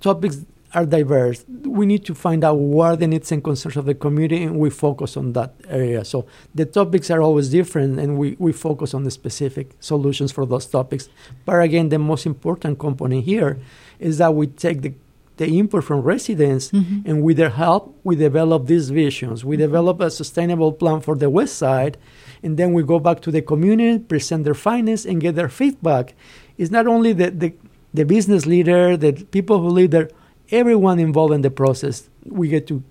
topics 0.00 0.44
are 0.74 0.84
diverse. 0.84 1.44
We 1.62 1.86
need 1.86 2.04
to 2.04 2.14
find 2.14 2.44
out 2.44 2.54
what 2.54 2.86
are 2.86 2.96
the 2.96 3.06
needs 3.06 3.32
and 3.32 3.42
concerns 3.42 3.76
of 3.76 3.86
the 3.86 3.94
community, 3.94 4.42
and 4.42 4.58
we 4.58 4.70
focus 4.70 5.16
on 5.16 5.32
that 5.32 5.54
area. 5.68 6.04
So 6.04 6.26
the 6.54 6.66
topics 6.66 7.10
are 7.10 7.22
always 7.22 7.48
different, 7.48 7.98
and 7.98 8.18
we, 8.18 8.36
we 8.38 8.52
focus 8.52 8.92
on 8.92 9.04
the 9.04 9.10
specific 9.10 9.70
solutions 9.80 10.30
for 10.30 10.44
those 10.44 10.66
topics. 10.66 11.08
But 11.44 11.62
again, 11.62 11.88
the 11.88 11.98
most 11.98 12.26
important 12.26 12.78
component 12.78 13.24
here 13.24 13.58
is 13.98 14.18
that 14.18 14.34
we 14.34 14.46
take 14.46 14.82
the 14.82 14.92
the 15.38 15.46
input 15.46 15.84
from 15.84 16.02
residents, 16.02 16.70
mm-hmm. 16.72 17.08
and 17.08 17.22
with 17.22 17.36
their 17.36 17.50
help, 17.50 17.96
we 18.02 18.16
develop 18.16 18.66
these 18.66 18.90
visions. 18.90 19.44
We 19.44 19.56
develop 19.56 20.00
a 20.00 20.10
sustainable 20.10 20.72
plan 20.72 21.00
for 21.00 21.14
the 21.14 21.30
west 21.30 21.56
side, 21.56 21.96
and 22.42 22.56
then 22.56 22.72
we 22.72 22.82
go 22.82 22.98
back 22.98 23.20
to 23.22 23.30
the 23.30 23.42
community, 23.42 23.98
present 23.98 24.44
their 24.44 24.54
findings, 24.54 25.06
and 25.06 25.20
get 25.20 25.34
their 25.34 25.48
feedback. 25.48 26.14
It's 26.56 26.70
not 26.70 26.86
only 26.86 27.12
the, 27.12 27.30
the, 27.30 27.54
the 27.94 28.04
business 28.04 28.46
leader, 28.46 28.96
the 28.96 29.12
people 29.12 29.60
who 29.60 29.68
lead 29.68 29.90
there, 29.90 30.10
everyone 30.50 30.98
involved 30.98 31.34
in 31.34 31.42
the 31.42 31.50
process. 31.50 32.08
We 32.24 32.48
get 32.48 32.66
to 32.68 32.82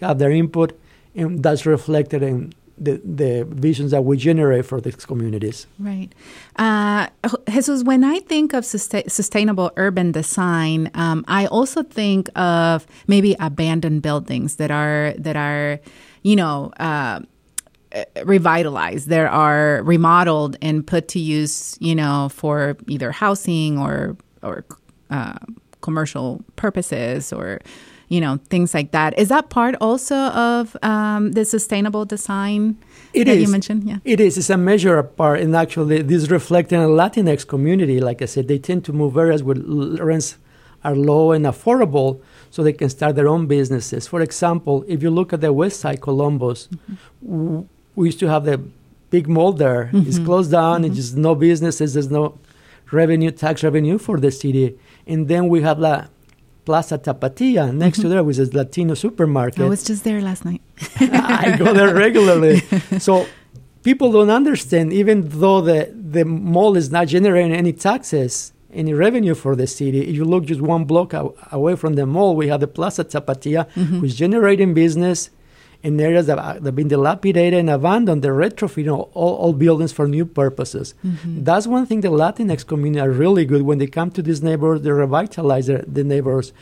have 0.00 0.18
their 0.18 0.30
input, 0.30 0.78
and 1.14 1.42
that's 1.42 1.66
reflected 1.66 2.22
in 2.22 2.52
the, 2.80 3.00
the 3.04 3.44
visions 3.44 3.90
that 3.90 4.02
we 4.02 4.16
generate 4.16 4.64
for 4.64 4.80
these 4.80 5.04
communities. 5.04 5.66
Right. 5.78 6.08
Uh, 6.56 7.08
Jesus, 7.48 7.84
when 7.84 8.02
I 8.02 8.20
think 8.20 8.54
of 8.54 8.64
sustainable 8.64 9.70
urban 9.76 10.12
design, 10.12 10.90
um, 10.94 11.24
I 11.28 11.46
also 11.46 11.82
think 11.82 12.30
of 12.36 12.86
maybe 13.06 13.36
abandoned 13.38 14.00
buildings 14.02 14.56
that 14.56 14.70
are 14.70 15.12
that 15.18 15.36
are, 15.36 15.78
you 16.22 16.36
know. 16.36 16.72
Uh, 16.80 17.20
revitalized. 18.24 19.08
There 19.08 19.28
are 19.28 19.82
remodeled 19.82 20.56
and 20.62 20.86
put 20.86 21.08
to 21.08 21.18
use 21.18 21.76
you 21.80 21.94
know 21.94 22.28
for 22.32 22.76
either 22.86 23.12
housing 23.12 23.78
or 23.78 24.16
or 24.42 24.64
uh, 25.10 25.38
commercial 25.80 26.42
purposes 26.56 27.32
or 27.32 27.60
you 28.08 28.20
know 28.20 28.38
things 28.48 28.74
like 28.74 28.92
that. 28.92 29.18
Is 29.18 29.28
that 29.28 29.50
part 29.50 29.74
also 29.80 30.16
of 30.16 30.76
um, 30.82 31.32
the 31.32 31.44
sustainable 31.44 32.04
design 32.04 32.76
it 33.12 33.24
that 33.24 33.36
is. 33.36 33.42
you 33.42 33.48
mentioned? 33.48 33.84
Yeah. 33.84 33.98
It 34.04 34.20
is. 34.20 34.38
It's 34.38 34.50
a 34.50 34.56
major 34.56 35.02
part 35.02 35.40
and 35.40 35.56
actually 35.56 36.02
this 36.02 36.28
reflects 36.30 36.72
in 36.72 36.80
a 36.80 36.88
latinx 36.88 37.46
community. 37.46 38.00
Like 38.00 38.22
i 38.22 38.26
said 38.26 38.48
they 38.48 38.58
tend 38.58 38.84
to 38.84 38.92
move 38.92 39.16
areas 39.16 39.42
where 39.42 39.56
rents 39.56 40.36
are 40.82 40.96
low 40.96 41.32
and 41.32 41.44
affordable 41.44 42.22
so 42.50 42.62
they 42.62 42.72
can 42.72 42.88
start 42.88 43.14
their 43.16 43.28
own 43.28 43.46
businesses. 43.46 44.06
For 44.06 44.20
example 44.20 44.84
if 44.86 45.02
you 45.02 45.10
look 45.10 45.32
at 45.32 45.40
the 45.40 45.52
west 45.52 45.80
side 45.80 46.00
columbus 46.00 46.68
mm-hmm 47.24 47.62
we 47.94 48.08
used 48.08 48.20
to 48.20 48.28
have 48.28 48.44
the 48.44 48.62
big 49.10 49.28
mall 49.28 49.52
there. 49.52 49.90
Mm-hmm. 49.92 50.08
It's 50.08 50.18
closed 50.18 50.50
down. 50.50 50.82
Mm-hmm. 50.82 50.84
It's 50.86 50.96
just 50.96 51.16
no 51.16 51.34
businesses. 51.34 51.94
There's 51.94 52.10
no 52.10 52.38
revenue, 52.90 53.30
tax 53.30 53.62
revenue 53.62 53.98
for 53.98 54.18
the 54.18 54.30
city. 54.30 54.78
And 55.06 55.28
then 55.28 55.48
we 55.48 55.62
have 55.62 55.78
La 55.78 56.06
Plaza 56.64 56.98
Tapatía 56.98 57.74
next 57.74 57.98
mm-hmm. 57.98 58.02
to 58.02 58.08
there, 58.08 58.24
which 58.24 58.38
is 58.38 58.54
Latino 58.54 58.94
supermarket. 58.94 59.60
I 59.60 59.68
was 59.68 59.84
just 59.84 60.04
there 60.04 60.20
last 60.20 60.44
night. 60.44 60.62
I 61.00 61.56
go 61.58 61.72
there 61.72 61.94
regularly. 61.94 62.62
So 62.98 63.26
people 63.82 64.12
don't 64.12 64.30
understand, 64.30 64.92
even 64.92 65.28
though 65.28 65.60
the, 65.60 65.92
the 65.92 66.24
mall 66.24 66.76
is 66.76 66.90
not 66.90 67.08
generating 67.08 67.52
any 67.52 67.72
taxes, 67.72 68.52
any 68.72 68.94
revenue 68.94 69.34
for 69.34 69.56
the 69.56 69.66
city. 69.66 70.08
If 70.08 70.14
you 70.14 70.24
look 70.24 70.44
just 70.44 70.60
one 70.60 70.84
block 70.84 71.12
away 71.50 71.76
from 71.76 71.94
the 71.94 72.06
mall, 72.06 72.36
we 72.36 72.48
have 72.48 72.60
the 72.60 72.68
Plaza 72.68 73.04
Tapatía, 73.04 73.68
mm-hmm. 73.72 74.00
which 74.00 74.12
is 74.12 74.16
generating 74.16 74.74
business 74.74 75.30
in 75.82 75.98
areas 76.00 76.26
that 76.26 76.38
have 76.38 76.76
been 76.76 76.88
dilapidated 76.88 77.58
and 77.58 77.70
abandoned, 77.70 78.22
they 78.22 78.28
retrofit 78.28 78.78
you 78.78 78.84
know, 78.84 79.02
all, 79.14 79.36
all 79.36 79.52
buildings 79.52 79.92
for 79.92 80.06
new 80.06 80.26
purposes. 80.26 80.94
Mm-hmm. 81.04 81.44
That's 81.44 81.66
one 81.66 81.86
thing 81.86 82.02
the 82.02 82.08
Latinx 82.08 82.66
community 82.66 83.00
are 83.00 83.10
really 83.10 83.44
good 83.44 83.62
when 83.62 83.78
they 83.78 83.86
come 83.86 84.10
to 84.12 84.22
these 84.22 84.42
neighborhoods, 84.42 84.82
they 84.84 84.90
revitalize 84.90 85.66
their, 85.66 85.82
the 85.86 86.04
neighborhoods. 86.04 86.52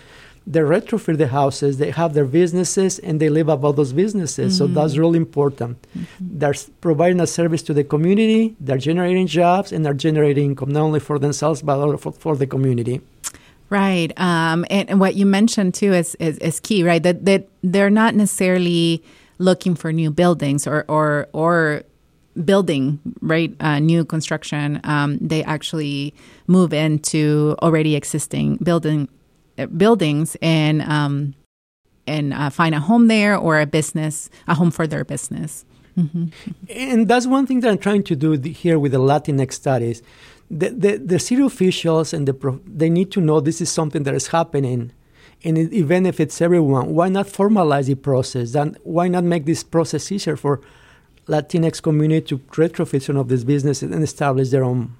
They 0.47 0.61
retrofit 0.61 1.19
the 1.19 1.29
houses, 1.29 1.77
they 1.77 1.91
have 1.91 2.15
their 2.15 2.25
businesses, 2.25 2.99
and 3.01 3.21
they 3.21 3.29
live 3.29 3.51
above 3.51 3.77
those 3.77 3.93
businesses. 3.93 4.55
Mm-hmm. 4.55 4.75
So 4.75 4.81
that's 4.81 4.97
really 4.97 5.19
important. 5.19 5.83
Mm-hmm. 5.83 6.39
They're 6.39 6.55
providing 6.81 7.21
a 7.21 7.27
service 7.27 7.63
to 7.65 7.75
the 7.75 7.85
community, 7.85 8.57
they're 8.59 8.79
generating 8.79 9.27
jobs, 9.27 9.73
and 9.73 9.85
they're 9.85 9.93
generating 9.93 10.53
income 10.53 10.71
not 10.71 10.83
only 10.83 11.01
for 11.01 11.19
themselves, 11.19 11.61
but 11.61 11.79
also 11.79 11.99
for, 11.99 12.13
for 12.13 12.37
the 12.37 12.47
community. 12.47 13.03
Right. 13.71 14.19
Um, 14.19 14.65
and, 14.71 14.89
and, 14.89 14.99
what 14.99 15.15
you 15.15 15.27
mentioned 15.27 15.75
too 15.75 15.93
is, 15.93 16.15
is, 16.15 16.39
is, 16.39 16.59
key, 16.59 16.83
right? 16.83 17.03
That, 17.03 17.27
that 17.27 17.49
they're 17.63 17.91
not 17.91 18.15
necessarily 18.15 19.05
looking 19.39 19.75
for 19.75 19.93
new 19.93 20.11
buildings 20.11 20.67
or, 20.67 20.87
or, 20.89 21.29
or 21.35 21.83
building, 22.45 22.99
right? 23.21 23.55
Uh, 23.61 23.79
new 23.79 24.07
construction. 24.07 24.81
Um, 24.85 25.19
they 25.19 25.45
actually 25.45 26.15
move 26.47 26.73
into 26.73 27.57
already 27.61 27.95
existing 27.95 28.57
building 28.57 29.09
uh, 29.59 29.67
buildings 29.67 30.35
and, 30.41 30.81
um, 30.83 31.35
and 32.07 32.33
uh, 32.33 32.49
find 32.49 32.75
a 32.75 32.81
home 32.81 33.09
there 33.09 33.37
or 33.37 33.61
a 33.61 33.67
business, 33.67 34.31
a 34.47 34.55
home 34.55 34.71
for 34.71 34.87
their 34.87 35.05
business. 35.05 35.67
Mm-hmm. 35.99 36.27
And 36.71 37.09
that's 37.09 37.27
one 37.27 37.47
thing 37.47 37.61
that 37.61 37.71
I'm 37.71 37.79
trying 37.79 38.05
to 38.05 38.17
do 38.17 38.33
here 38.33 38.79
with 38.79 38.93
the 38.93 38.99
Latinx 38.99 39.53
studies 39.53 40.03
the, 40.51 40.71
the, 40.71 40.97
the 40.97 41.19
city 41.19 41.43
officials 41.43 42.13
and 42.13 42.27
the 42.27 42.35
pro- 42.35 42.61
they 42.67 42.89
need 42.89 43.11
to 43.13 43.21
know 43.21 43.41
this 43.41 43.61
is 43.61 43.71
something 43.71 44.03
that 44.05 44.15
is 44.15 44.29
happening 44.29 44.93
and 45.45 45.59
it, 45.59 45.73
it 45.73 45.87
benefits 45.87 46.41
everyone. 46.41 46.95
Why 46.95 47.09
not 47.09 47.27
formalize 47.27 47.87
the 47.87 47.95
process? 47.95 48.55
And 48.55 48.77
why 48.83 49.09
not 49.09 49.25
make 49.25 49.45
this 49.45 49.63
process 49.63 50.11
easier 50.11 50.37
for 50.37 50.61
Latinx 51.27 51.83
community 51.83 52.27
to 52.29 52.39
retrofit 52.39 53.03
some 53.03 53.17
of 53.17 53.29
these 53.29 53.45
businesses 53.45 53.93
and 53.93 54.03
establish 54.03 54.51
their 54.51 54.65
own 54.65 54.97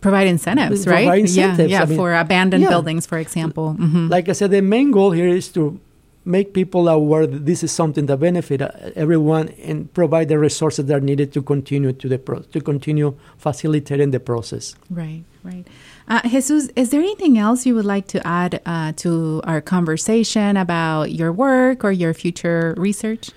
provide 0.00 0.26
incentives, 0.26 0.86
right? 0.86 1.04
Provide 1.04 1.20
incentives. 1.20 1.70
Yeah, 1.70 1.78
yeah 1.78 1.82
I 1.82 1.86
mean, 1.86 1.98
for 1.98 2.14
abandoned 2.14 2.62
yeah. 2.62 2.70
buildings, 2.70 3.06
for 3.06 3.18
example. 3.18 3.76
Mm-hmm. 3.78 4.08
Like 4.08 4.28
I 4.28 4.32
said, 4.32 4.50
the 4.50 4.62
main 4.62 4.90
goal 4.90 5.10
here 5.10 5.28
is 5.28 5.48
to 5.50 5.78
make 6.24 6.52
people 6.52 6.88
aware 6.88 7.26
that 7.26 7.46
this 7.46 7.62
is 7.62 7.72
something 7.72 8.06
that 8.06 8.18
benefit 8.18 8.60
uh, 8.62 8.70
everyone 8.94 9.48
and 9.62 9.92
provide 9.94 10.28
the 10.28 10.38
resources 10.38 10.86
that 10.86 10.94
are 10.94 11.00
needed 11.00 11.32
to 11.32 11.42
continue 11.42 11.92
to 11.92 12.08
the 12.08 12.18
pro- 12.18 12.40
to 12.40 12.60
continue 12.60 13.14
facilitating 13.38 14.10
the 14.10 14.20
process. 14.20 14.74
Right, 14.90 15.24
right. 15.42 15.66
Uh, 16.08 16.20
Jesus, 16.28 16.68
is 16.76 16.90
there 16.90 17.00
anything 17.00 17.38
else 17.38 17.64
you 17.64 17.74
would 17.74 17.84
like 17.84 18.06
to 18.08 18.26
add 18.26 18.60
uh, 18.66 18.92
to 18.96 19.40
our 19.44 19.60
conversation 19.60 20.56
about 20.56 21.12
your 21.12 21.32
work 21.32 21.84
or 21.84 21.92
your 21.92 22.12
future 22.12 22.74
research? 22.76 23.30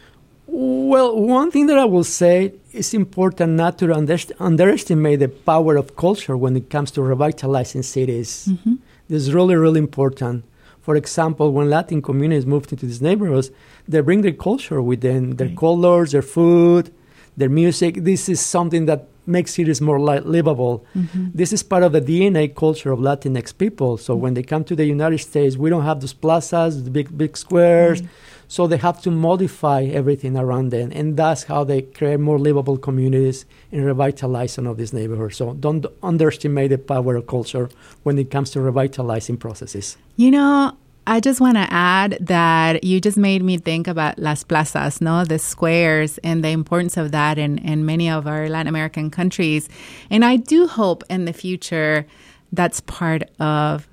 Well, 0.48 1.19
one 1.19 1.52
thing 1.52 1.67
that 1.67 1.78
I 1.78 1.86
will 1.86 2.04
say 2.04 2.54
is 2.74 2.93
important 2.93 3.54
not 3.54 3.78
to 3.80 3.93
under- 3.93 4.17
underestimate 4.39 5.19
the 5.19 5.30
power 5.30 5.78
of 5.78 5.96
culture 5.96 6.36
when 6.36 6.56
it 6.58 6.69
comes 6.69 6.91
to 6.91 7.02
revitalizing 7.02 7.84
cities. 7.84 8.50
Mm-hmm. 8.52 8.76
This 9.08 9.24
is 9.24 9.34
really, 9.34 9.56
really 9.56 9.80
important. 9.80 10.43
For 10.84 10.96
example, 10.98 11.54
when 11.54 11.69
Latin 11.69 12.02
communities 12.02 12.46
moved 12.46 12.72
into 12.74 12.86
these 12.86 13.02
neighborhoods, 13.02 13.50
they 13.88 14.02
bring 14.02 14.22
their 14.22 14.34
culture 14.34 14.82
with 14.82 15.00
them, 15.00 15.38
their 15.38 15.48
right. 15.48 15.58
colors, 15.58 16.12
their 16.12 16.22
food, 16.22 16.93
their 17.38 17.50
music. 17.50 17.96
This 18.04 18.28
is 18.28 18.41
something 18.41 18.86
that 18.88 19.08
makes 19.26 19.54
cities 19.54 19.80
more 19.80 20.00
li- 20.00 20.19
livable. 20.19 20.86
Mm-hmm. 20.93 21.30
This 21.34 21.54
is 21.54 21.63
part 21.63 21.84
of 21.84 21.93
the 21.93 22.02
DNA 22.02 22.54
culture 22.54 22.91
of 22.91 23.00
Latinx 23.00 23.58
people. 23.58 23.98
So 23.98 24.13
mm-hmm. 24.13 24.24
when 24.24 24.34
they 24.34 24.43
come 24.43 24.65
to 24.65 24.76
the 24.76 24.86
United 24.86 25.19
States, 25.19 25.56
we 25.56 25.69
don't 25.69 25.84
have 25.84 26.02
those 26.02 26.13
plazas, 26.13 26.84
the 26.84 26.91
big 26.91 27.17
big 27.17 27.38
squares. 27.38 28.02
Right. 28.02 28.10
So 28.47 28.67
they 28.67 28.77
have 28.77 29.01
to 29.03 29.12
modify 29.12 29.84
everything 29.84 30.38
around 30.38 30.69
them, 30.69 30.91
and 30.93 31.17
that's 31.17 31.43
how 31.43 31.63
they 31.63 31.82
create 31.82 32.19
more 32.19 32.39
livable 32.39 32.77
communities 32.77 33.45
and 33.71 33.86
revitalize 33.86 34.53
some 34.53 34.67
of 34.67 34.77
these 34.77 34.93
neighborhoods. 34.93 35.38
So 35.38 35.53
don't 35.53 35.86
underestimate 36.01 36.69
the 36.69 36.77
power 36.77 37.15
of 37.15 37.27
culture 37.27 37.69
when 38.03 38.17
it 38.17 38.29
comes 38.29 38.51
to 38.51 38.62
revitalizing 38.62 39.38
processes. 39.38 39.97
You 40.15 40.32
know, 40.32 40.77
I 41.06 41.19
just 41.19 41.41
want 41.41 41.58
to 41.58 41.67
add 41.69 42.17
that 42.21 42.84
you 42.84 43.01
just 43.01 43.17
made 43.17 43.43
me 43.43 43.58
think 43.58 43.88
about 43.88 44.19
las 44.19 44.43
plazas, 44.43 45.01
no, 45.01 45.25
the 45.25 45.38
squares, 45.38 46.17
and 46.19 46.43
the 46.43 46.49
importance 46.49 46.95
of 46.95 47.12
that 47.12 47.38
in, 47.38 47.58
in 47.58 47.86
many 47.86 48.10
of 48.10 48.25
our 48.25 48.47
Latin 48.47 48.67
American 48.67 49.10
countries. 49.10 49.67
And 50.10 50.23
I 50.23 50.38
do 50.38 50.65
hope 50.65 51.03
in 51.10 51.25
the 51.25 51.34
future 51.34 52.06
that's 52.53 52.79
part 52.82 53.23
of 53.39 53.88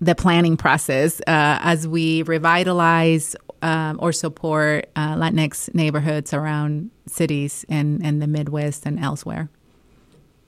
the 0.00 0.14
planning 0.14 0.56
process 0.56 1.20
uh, 1.20 1.58
as 1.62 1.88
we 1.88 2.22
revitalize 2.22 3.34
um, 3.62 3.98
or 4.00 4.12
support 4.12 4.88
uh, 4.96 5.14
Latinx 5.14 5.74
neighborhoods 5.74 6.32
around 6.32 6.90
cities 7.06 7.64
and, 7.68 8.00
the 8.22 8.26
Midwest 8.26 8.86
and 8.86 8.98
elsewhere. 8.98 9.48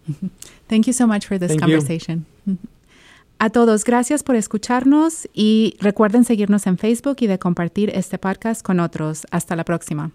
Thank 0.69 0.87
you 0.87 0.93
so 0.93 1.07
much 1.07 1.27
for 1.27 1.39
this 1.39 1.51
Thank 1.51 1.61
conversation. 1.61 2.27
A 3.41 3.51
todos, 3.51 3.85
gracias 3.85 4.25
por 4.25 4.35
escucharnos 4.35 5.29
y 5.33 5.77
recuerden 5.79 6.25
seguirnos 6.25 6.67
en 6.67 6.77
Facebook 6.77 7.19
y 7.21 7.29
de 7.29 7.39
compartir 7.39 7.91
este 7.95 8.19
podcast 8.19 8.63
con 8.63 8.81
otros. 8.81 9.29
Hasta 9.31 9.55
la 9.55 9.65
próxima. 9.65 10.11